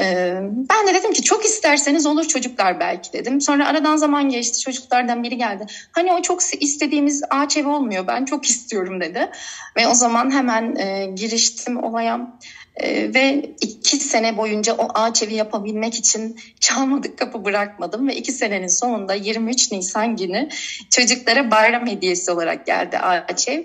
Ee, 0.00 0.40
ben 0.42 0.86
de 0.86 0.94
dedim 0.94 1.12
ki 1.12 1.22
çok 1.22 1.44
isterseniz 1.44 2.06
olur 2.06 2.24
çocuklar 2.24 2.80
belki 2.80 3.12
dedim. 3.12 3.40
Sonra 3.40 3.66
aradan 3.66 3.96
zaman 3.96 4.28
geçti 4.28 4.60
çocuklardan 4.60 5.22
biri 5.22 5.36
geldi. 5.36 5.66
Hani 5.92 6.12
o 6.12 6.22
çok 6.22 6.42
istediğimiz 6.60 7.22
ağaç 7.30 7.56
evi 7.56 7.68
olmuyor 7.68 8.06
ben 8.06 8.24
çok 8.24 8.46
istiyorum 8.46 9.00
dedi. 9.00 9.30
Ve 9.76 9.86
o 9.88 9.94
zaman 9.94 10.30
hemen 10.30 10.76
e, 10.76 11.06
giriştim 11.06 11.84
olaya. 11.84 12.38
E, 12.76 13.14
ve 13.14 13.54
iki 13.60 13.96
sene 13.96 14.36
boyunca 14.36 14.74
o 14.74 14.88
ağaç 14.94 15.22
evi 15.22 15.34
yapabilmek 15.34 15.94
için 15.94 16.40
çalmadık 16.60 17.18
kapı 17.18 17.44
bırakmadım. 17.44 18.08
Ve 18.08 18.16
iki 18.16 18.32
senenin 18.32 18.68
sonunda 18.68 19.14
23 19.14 19.72
Nisan 19.72 20.16
günü 20.16 20.48
çocuklara 20.90 21.50
bayram 21.50 21.86
hediyesi 21.86 22.30
olarak 22.30 22.66
geldi 22.66 22.98
ağaç 22.98 23.48
ev. 23.48 23.62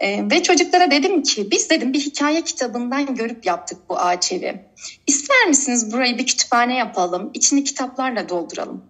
E, 0.00 0.30
ve 0.30 0.42
çocuklara 0.42 0.90
dedim 0.90 1.22
ki 1.22 1.50
biz 1.50 1.70
dedim 1.70 1.92
bir 1.92 2.00
hikaye 2.00 2.42
kitabından 2.42 3.14
görüp 3.14 3.46
yaptık 3.46 3.78
bu 3.88 3.98
ağaç 3.98 4.32
evi. 4.32 4.64
İster 5.06 5.46
misiniz 5.46 5.92
burayı 5.92 6.18
bir 6.18 6.26
kütüphane 6.26 6.76
yapalım, 6.76 7.30
içini 7.34 7.64
kitaplarla 7.64 8.28
dolduralım. 8.28 8.84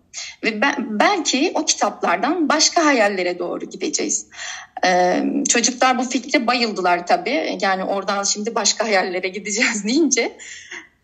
Ve 0.44 0.62
ben, 0.62 0.74
belki 1.00 1.52
o 1.54 1.64
kitaplardan 1.64 2.48
başka 2.48 2.84
hayallere 2.84 3.38
doğru 3.38 3.64
gideceğiz. 3.64 4.26
Ee, 4.84 5.22
çocuklar 5.48 5.98
bu 5.98 6.02
fikre 6.02 6.46
bayıldılar 6.46 7.06
tabii. 7.06 7.58
Yani 7.60 7.84
oradan 7.84 8.22
şimdi 8.22 8.54
başka 8.54 8.84
hayallere 8.84 9.28
gideceğiz 9.28 9.84
deyince. 9.88 10.36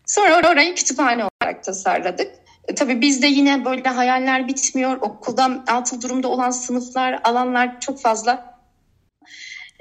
Sonra 0.05 0.51
orayı 0.51 0.75
kütüphane 0.75 1.23
olarak 1.23 1.63
tasarladık. 1.63 2.31
E, 2.67 2.75
tabii 2.75 3.01
bizde 3.01 3.27
yine 3.27 3.65
böyle 3.65 3.89
hayaller 3.89 4.47
bitmiyor. 4.47 4.97
Okulda 5.01 5.63
altı 5.67 6.01
durumda 6.01 6.27
olan 6.27 6.49
sınıflar, 6.49 7.19
alanlar 7.23 7.79
çok 7.79 8.01
fazla 8.01 8.54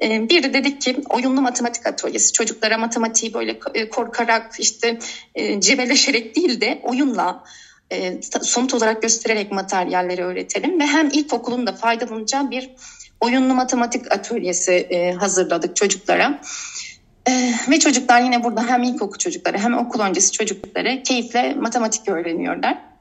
ee, 0.03 0.29
bir 0.29 0.43
de 0.43 0.55
dedik 0.55 0.81
ki 0.81 0.97
oyunlu 1.11 1.41
matematik 1.41 1.87
atölyesi 1.87 2.33
çocuklara 2.33 2.79
matematiği 2.79 3.35
böyle 3.35 3.59
e, 3.75 3.89
korkarak 3.89 4.55
işte 4.59 4.99
e, 5.35 5.61
cebeleşerek 5.61 6.37
değil 6.37 6.61
de 6.61 6.81
oyunla 6.83 7.45
e, 7.93 8.23
somut 8.43 8.75
olarak 8.75 9.03
göstererek 9.03 9.53
materyalleri 9.53 10.25
öğretelim 10.25 10.81
ve 10.81 10.87
hem 10.87 11.09
ilkokulun 11.09 11.67
da 11.67 11.73
faydalanacağı 11.73 12.51
bir 12.51 12.71
oyunlu 13.21 13.55
matematik 13.55 14.13
atölyesi 14.13 14.89
hazırladık 15.21 15.77
çocuklara. 15.77 16.41
Ve 17.69 17.79
çocuklar 17.79 18.21
yine 18.21 18.45
burada 18.45 18.69
hem 18.69 18.83
ilkokul 18.83 19.19
çocukları 19.19 19.59
hem 19.59 19.79
okul 19.79 20.01
öncesi 20.01 20.33
çocukları 20.33 21.03
keyifle 21.03 21.55
matematik 21.55 22.09
öğreniyorlar. 22.09 22.94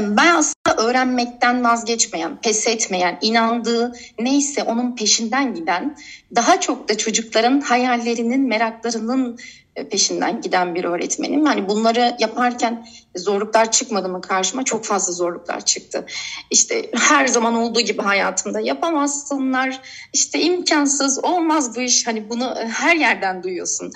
Ben 0.00 0.34
aslında 0.34 0.82
öğrenmekten 0.82 1.64
vazgeçmeyen, 1.64 2.40
pes 2.40 2.66
etmeyen, 2.66 3.18
inandığı 3.20 3.92
neyse 4.18 4.62
onun 4.62 4.96
peşinden 4.96 5.54
giden, 5.54 5.96
daha 6.34 6.60
çok 6.60 6.88
da 6.88 6.98
çocukların 6.98 7.60
hayallerinin, 7.60 8.48
meraklarının 8.48 9.38
e, 9.76 9.88
peşinden 9.88 10.40
giden 10.40 10.74
bir 10.74 10.84
öğretmenim. 10.84 11.46
Yani 11.46 11.68
bunları 11.68 12.16
yaparken 12.20 12.86
zorluklar 13.16 13.70
çıkmadı 13.70 14.08
mı 14.08 14.20
karşıma? 14.20 14.64
Çok 14.64 14.84
fazla 14.84 15.12
zorluklar 15.12 15.64
çıktı. 15.64 16.06
İşte 16.50 16.90
her 16.94 17.26
zaman 17.26 17.54
olduğu 17.54 17.80
gibi 17.80 18.02
hayatımda 18.02 18.60
yapamazsınlar. 18.60 19.80
İşte 20.12 20.40
imkansız, 20.40 21.24
olmaz 21.24 21.76
bu 21.76 21.80
iş. 21.80 22.06
Hani 22.06 22.30
bunu 22.30 22.54
e, 22.58 22.68
her 22.68 22.96
yerden 22.96 23.42
duyuyorsun. 23.42 23.92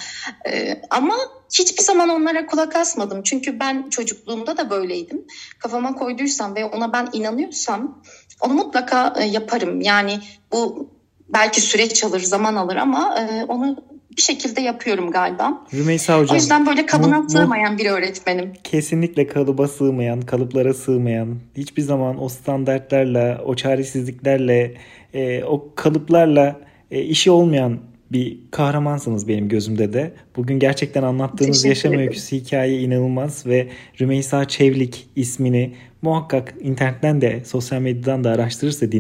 Ee, 0.47 0.81
ama 0.91 1.15
hiçbir 1.59 1.83
zaman 1.83 2.09
onlara 2.09 2.47
kulak 2.47 2.77
asmadım. 2.77 3.23
Çünkü 3.23 3.61
ben 3.61 3.91
çocukluğumda 3.91 4.57
da 4.57 4.71
böyleydim. 4.71 5.27
Kafama 5.59 5.95
koyduysam 5.95 6.57
ve 6.57 6.65
ona 6.65 6.93
ben 6.93 7.09
inanıyorsam 7.13 8.03
onu 8.41 8.55
mutlaka 8.55 9.15
e, 9.17 9.25
yaparım. 9.25 9.81
Yani 9.81 10.21
bu 10.53 10.91
belki 11.29 11.61
süreç 11.61 12.05
alır, 12.05 12.21
zaman 12.21 12.57
alır 12.57 12.77
ama 12.77 13.19
onu 13.49 13.77
bir 14.17 14.23
şekilde 14.23 14.61
yapıyorum 14.61 15.11
galiba. 15.11 15.67
Rümeysa 15.75 16.19
Hocam. 16.19 16.35
O 16.35 16.35
yüzden 16.35 16.67
böyle 16.67 16.87
kabına 16.87 17.21
mu, 17.21 17.31
sığmayan 17.31 17.79
bir 17.79 17.87
öğretmenim. 17.87 18.53
Kesinlikle 18.65 19.27
kalıba 19.27 19.69
sığmayan, 19.69 20.21
kalıplara 20.21 20.75
sığmayan, 20.75 21.39
hiçbir 21.57 21.83
zaman 21.83 22.23
o 22.23 22.29
standartlarla, 22.29 23.43
o 23.45 23.55
çaresizliklerle, 23.55 24.75
e, 25.15 25.45
o 25.45 25.73
kalıplarla 25.75 26.61
e, 26.91 27.03
işi 27.03 27.31
olmayan 27.31 27.79
bir 28.13 28.39
kahramansınız 28.51 29.29
benim 29.29 29.49
gözümde 29.49 29.93
de. 29.93 30.13
Bugün 30.37 30.59
gerçekten 30.59 31.03
anlattığınız 31.03 31.65
yaşam 31.65 31.93
öyküsü 31.93 32.37
hikaye 32.37 32.81
inanılmaz 32.81 33.47
ve 33.47 33.69
Rümeysa 34.01 34.49
Çevlik 34.49 35.07
ismini 35.17 35.75
muhakkak 36.07 36.55
internetten 36.61 37.21
de 37.21 37.43
sosyal 37.45 37.81
medyadan 37.81 38.25
da 38.25 38.31
araştırırsa 38.31 38.93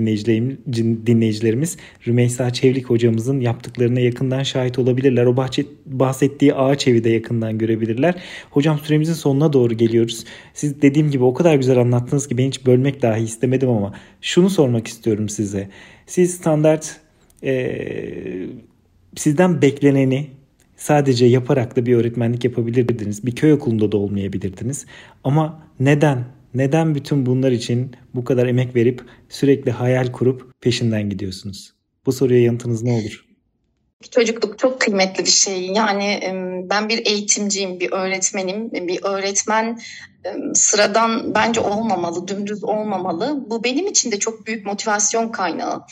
dinleyicilerimiz 1.07 1.77
Rümeysa 2.07 2.53
Çevlik 2.53 2.91
hocamızın 2.91 3.41
yaptıklarına 3.41 4.01
yakından 4.01 4.43
şahit 4.43 4.79
olabilirler. 4.79 5.27
O 5.27 5.37
bahçe, 5.37 5.65
bahsettiği 5.87 6.55
ağaç 6.55 6.89
evi 6.89 7.05
de 7.05 7.11
yakından 7.11 7.59
görebilirler. 7.59 8.15
Hocam 8.51 8.79
süremizin 8.79 9.13
sonuna 9.13 9.53
doğru 9.53 9.75
geliyoruz. 9.75 10.25
Siz 10.55 10.83
dediğim 10.83 11.11
gibi 11.11 11.25
o 11.25 11.35
kadar 11.35 11.55
güzel 11.55 11.79
anlattınız 11.79 12.29
ki 12.29 12.39
ben 12.39 12.47
hiç 12.47 12.67
bölmek 12.67 13.03
dahi 13.03 13.23
istemedim 13.23 13.69
ama 13.69 13.95
şunu 14.21 14.51
sormak 14.51 14.87
istiyorum 14.87 15.29
size. 15.29 15.69
Siz 16.07 16.35
standart 16.35 17.01
e, 17.43 17.87
sizden 19.17 19.63
bekleneni 19.63 20.27
sadece 20.77 21.27
yaparak 21.27 21.77
da 21.77 21.87
bir 21.87 21.97
öğretmenlik 21.97 22.45
yapabilirdiniz. 22.45 23.27
Bir 23.27 23.35
köy 23.35 23.53
okulunda 23.53 23.93
da 23.93 23.97
olmayabilirdiniz. 23.97 24.87
Ama 25.25 25.63
neden? 25.81 26.36
Neden 26.57 26.95
bütün 26.95 27.27
bunlar 27.27 27.53
için 27.53 27.97
bu 28.15 28.25
kadar 28.25 28.47
emek 28.47 28.77
verip 28.77 29.03
sürekli 29.29 29.71
hayal 29.71 30.13
kurup 30.13 30.61
peşinden 30.61 31.11
gidiyorsunuz? 31.11 31.73
Bu 32.07 32.13
soruya 32.13 32.43
yanıtınız 32.43 32.83
ne 32.83 32.93
olur? 32.93 33.25
Çocukluk 34.11 34.59
çok 34.59 34.81
kıymetli 34.81 35.25
bir 35.25 35.31
şey. 35.31 35.67
Yani 35.67 36.21
ben 36.71 36.89
bir 36.89 37.07
eğitimciyim, 37.07 37.81
bir 37.81 37.93
öğretmenim. 37.93 38.73
Bir 38.73 38.99
öğretmen 39.03 39.79
sıradan 40.55 41.35
bence 41.35 41.61
olmamalı, 41.61 42.29
dümdüz 42.29 42.65
olmamalı. 42.65 43.45
Bu 43.51 43.65
benim 43.65 43.87
için 43.87 44.13
de 44.13 44.19
çok 44.19 44.47
büyük 44.47 44.67
motivasyon 44.67 45.29
kaynağı. 45.29 45.83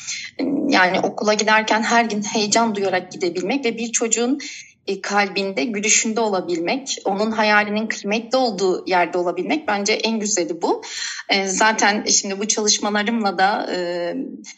Yani 0.69 1.01
okula 1.01 1.35
giderken 1.35 1.83
her 1.83 2.05
gün 2.05 2.23
heyecan 2.23 2.75
duyarak 2.75 3.13
gidebilmek 3.13 3.65
ve 3.65 3.79
bir 3.79 3.93
çocuğun 3.93 4.39
kalbinde, 5.03 5.65
gülüşünde 5.65 6.21
olabilmek, 6.21 6.99
onun 7.05 7.31
hayalinin 7.31 7.87
kıymetli 7.87 8.39
olduğu 8.39 8.85
yerde 8.87 9.19
olabilmek 9.19 9.69
bence 9.69 9.93
en 9.93 10.21
güzeli 10.21 10.63
bu. 10.63 10.83
E, 11.29 11.47
zaten 11.47 12.05
şimdi 12.05 12.39
bu 12.39 12.49
çalışmalarımla 12.49 13.39
da 13.39 13.73
e, 13.73 14.15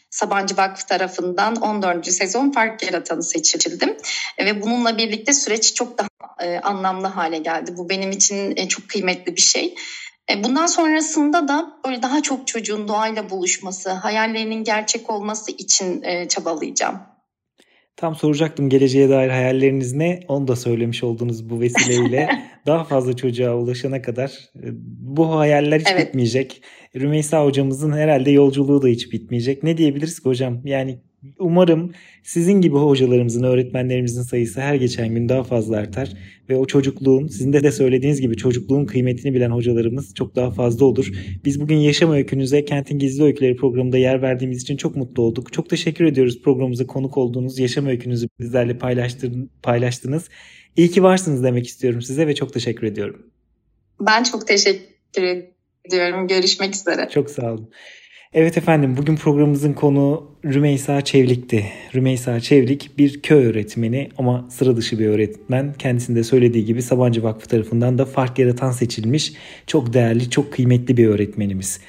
Sabancı 0.09 0.57
Vakfı 0.57 0.87
tarafından 0.87 1.55
14. 1.55 2.07
sezon 2.07 2.51
fark 2.51 2.83
yaratanı 2.83 3.23
seçildim. 3.23 3.97
Ve 4.39 4.61
bununla 4.61 4.97
birlikte 4.97 5.33
süreç 5.33 5.73
çok 5.73 5.97
daha 5.97 6.07
anlamlı 6.63 7.07
hale 7.07 7.37
geldi. 7.37 7.77
Bu 7.77 7.89
benim 7.89 8.11
için 8.11 8.67
çok 8.67 8.89
kıymetli 8.89 9.35
bir 9.35 9.41
şey. 9.41 9.75
Bundan 10.43 10.65
sonrasında 10.65 11.47
da 11.47 11.79
böyle 11.85 12.01
daha 12.01 12.21
çok 12.21 12.47
çocuğun 12.47 12.87
doğayla 12.87 13.29
buluşması, 13.29 13.91
hayallerinin 13.91 14.63
gerçek 14.63 15.09
olması 15.09 15.51
için 15.51 16.03
çabalayacağım. 16.27 17.16
Tam 17.97 18.15
soracaktım 18.15 18.69
geleceğe 18.69 19.09
dair 19.09 19.29
hayalleriniz 19.29 19.93
ne? 19.93 20.19
Onu 20.27 20.47
da 20.47 20.55
söylemiş 20.55 21.03
oldunuz 21.03 21.49
bu 21.49 21.59
vesileyle. 21.59 22.29
Daha 22.65 22.83
fazla 22.83 23.15
çocuğa 23.15 23.55
ulaşana 23.55 24.01
kadar 24.01 24.29
e, 24.55 24.67
bu 24.99 25.35
hayaller 25.35 25.79
hiç 25.79 25.87
evet. 25.91 26.07
bitmeyecek. 26.07 26.61
Rümeysa 26.95 27.45
hocamızın 27.45 27.91
herhalde 27.91 28.31
yolculuğu 28.31 28.81
da 28.81 28.87
hiç 28.87 29.11
bitmeyecek. 29.11 29.63
Ne 29.63 29.77
diyebiliriz 29.77 30.19
ki 30.19 30.29
hocam? 30.29 30.61
Yani 30.65 31.01
Umarım 31.39 31.91
sizin 32.23 32.61
gibi 32.61 32.75
hocalarımızın, 32.75 33.43
öğretmenlerimizin 33.43 34.21
sayısı 34.21 34.61
her 34.61 34.75
geçen 34.75 35.15
gün 35.15 35.29
daha 35.29 35.43
fazla 35.43 35.77
artar 35.77 36.13
ve 36.49 36.55
o 36.55 36.65
çocukluğun, 36.65 37.27
sizin 37.27 37.53
de 37.53 37.63
de 37.63 37.71
söylediğiniz 37.71 38.21
gibi 38.21 38.37
çocukluğun 38.37 38.85
kıymetini 38.85 39.33
bilen 39.33 39.49
hocalarımız 39.49 40.13
çok 40.13 40.35
daha 40.35 40.51
fazla 40.51 40.85
olur. 40.85 41.11
Biz 41.45 41.61
bugün 41.61 41.75
Yaşam 41.75 42.11
Öykünüze 42.11 42.65
Kentin 42.65 42.99
Gizli 42.99 43.23
Öyküleri 43.23 43.55
programında 43.55 43.97
yer 43.97 44.21
verdiğimiz 44.21 44.61
için 44.61 44.77
çok 44.77 44.95
mutlu 44.95 45.23
olduk. 45.23 45.53
Çok 45.53 45.69
teşekkür 45.69 46.05
ediyoruz 46.05 46.41
programımıza 46.41 46.87
konuk 46.87 47.17
olduğunuz, 47.17 47.59
yaşam 47.59 47.85
öykünüzü 47.85 48.27
bizlerle 48.39 48.77
paylaştınız. 49.63 50.29
İyi 50.77 50.91
ki 50.91 51.03
varsınız 51.03 51.43
demek 51.43 51.67
istiyorum 51.67 52.01
size 52.01 52.27
ve 52.27 52.35
çok 52.35 52.53
teşekkür 52.53 52.87
ediyorum. 52.87 53.31
Ben 54.01 54.23
çok 54.23 54.47
teşekkür 54.47 55.47
ediyorum. 55.85 56.27
Görüşmek 56.27 56.75
üzere. 56.75 57.09
Çok 57.13 57.29
sağ 57.29 57.53
olun. 57.53 57.69
Evet 58.39 58.57
efendim 58.57 58.97
bugün 58.97 59.15
programımızın 59.15 59.73
konu 59.73 60.23
Rümeysa 60.45 61.01
Çevlik'ti. 61.01 61.65
Rümeysa 61.95 62.39
Çevlik 62.39 62.91
bir 62.97 63.21
köy 63.21 63.45
öğretmeni 63.45 64.09
ama 64.17 64.45
sıra 64.49 64.77
dışı 64.77 64.99
bir 64.99 65.07
öğretmen. 65.07 65.73
Kendisinde 65.79 66.23
söylediği 66.23 66.65
gibi 66.65 66.81
Sabancı 66.81 67.23
Vakfı 67.23 67.47
tarafından 67.47 67.97
da 67.97 68.05
fark 68.05 68.39
yaratan 68.39 68.71
seçilmiş 68.71 69.33
çok 69.67 69.93
değerli, 69.93 70.29
çok 70.29 70.53
kıymetli 70.53 70.97
bir 70.97 71.07
öğretmenimiz. 71.07 71.81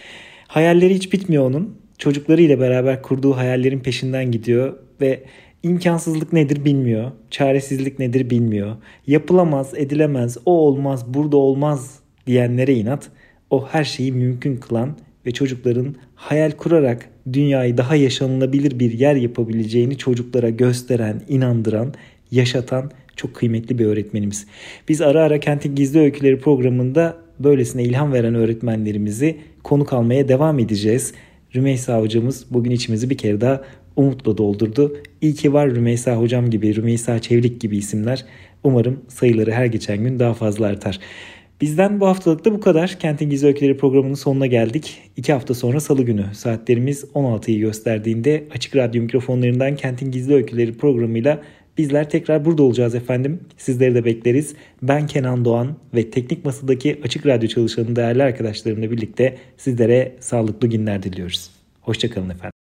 Hayalleri 0.46 0.94
hiç 0.94 1.12
bitmiyor 1.12 1.44
onun. 1.44 1.78
Çocuklarıyla 1.98 2.60
beraber 2.60 3.02
kurduğu 3.02 3.36
hayallerin 3.36 3.80
peşinden 3.80 4.30
gidiyor 4.30 4.76
ve 5.00 5.24
imkansızlık 5.62 6.32
nedir 6.32 6.64
bilmiyor. 6.64 7.10
Çaresizlik 7.30 7.98
nedir 7.98 8.30
bilmiyor. 8.30 8.76
Yapılamaz, 9.06 9.74
edilemez, 9.76 10.38
o 10.46 10.52
olmaz, 10.52 11.14
burada 11.14 11.36
olmaz 11.36 11.98
diyenlere 12.26 12.74
inat. 12.74 13.10
O 13.50 13.68
her 13.68 13.84
şeyi 13.84 14.12
mümkün 14.12 14.56
kılan 14.56 14.96
ve 15.28 15.32
çocukların 15.32 15.94
hayal 16.14 16.50
kurarak 16.50 17.08
dünyayı 17.32 17.76
daha 17.76 17.94
yaşanılabilir 17.94 18.78
bir 18.78 18.92
yer 18.92 19.14
yapabileceğini 19.14 19.98
çocuklara 19.98 20.50
gösteren, 20.50 21.22
inandıran, 21.28 21.94
yaşatan 22.30 22.90
çok 23.16 23.34
kıymetli 23.34 23.78
bir 23.78 23.86
öğretmenimiz. 23.86 24.46
Biz 24.88 25.00
ara 25.00 25.22
ara 25.22 25.40
Kentin 25.40 25.74
Gizli 25.74 26.00
Öyküleri 26.00 26.40
programında 26.40 27.16
böylesine 27.38 27.82
ilham 27.82 28.12
veren 28.12 28.34
öğretmenlerimizi 28.34 29.36
konuk 29.62 29.92
almaya 29.92 30.28
devam 30.28 30.58
edeceğiz. 30.58 31.14
Rümeysa 31.54 32.00
hocamız 32.00 32.46
bugün 32.50 32.70
içimizi 32.70 33.10
bir 33.10 33.18
kere 33.18 33.40
daha 33.40 33.62
umutla 33.96 34.38
doldurdu. 34.38 34.96
İyi 35.20 35.34
ki 35.34 35.52
var 35.52 35.70
Rümeysa 35.70 36.16
hocam 36.16 36.50
gibi, 36.50 36.76
Rümeysa 36.76 37.18
Çevrik 37.18 37.60
gibi 37.60 37.76
isimler. 37.76 38.24
Umarım 38.64 39.00
sayıları 39.08 39.52
her 39.52 39.66
geçen 39.66 40.04
gün 40.04 40.18
daha 40.18 40.34
fazla 40.34 40.66
artar. 40.66 41.00
Bizden 41.60 42.00
bu 42.00 42.06
haftalık 42.06 42.44
da 42.44 42.52
bu 42.52 42.60
kadar. 42.60 42.96
Kentin 43.00 43.30
Gizli 43.30 43.46
Öyküleri 43.46 43.76
programının 43.76 44.14
sonuna 44.14 44.46
geldik. 44.46 45.02
İki 45.16 45.32
hafta 45.32 45.54
sonra 45.54 45.80
salı 45.80 46.02
günü 46.02 46.24
saatlerimiz 46.34 47.04
16'yı 47.04 47.58
gösterdiğinde 47.58 48.44
Açık 48.54 48.76
Radyo 48.76 49.02
mikrofonlarından 49.02 49.76
Kentin 49.76 50.10
Gizli 50.10 50.34
Öyküleri 50.34 50.76
programıyla 50.76 51.42
bizler 51.78 52.10
tekrar 52.10 52.44
burada 52.44 52.62
olacağız 52.62 52.94
efendim. 52.94 53.40
Sizleri 53.56 53.94
de 53.94 54.04
bekleriz. 54.04 54.54
Ben 54.82 55.06
Kenan 55.06 55.44
Doğan 55.44 55.76
ve 55.94 56.10
Teknik 56.10 56.44
Masa'daki 56.44 57.00
Açık 57.04 57.26
Radyo 57.26 57.48
çalışanı 57.48 57.96
değerli 57.96 58.22
arkadaşlarımla 58.22 58.90
birlikte 58.90 59.36
sizlere 59.56 60.12
sağlıklı 60.20 60.68
günler 60.68 61.02
diliyoruz. 61.02 61.50
Hoşçakalın 61.80 62.30
efendim. 62.30 62.57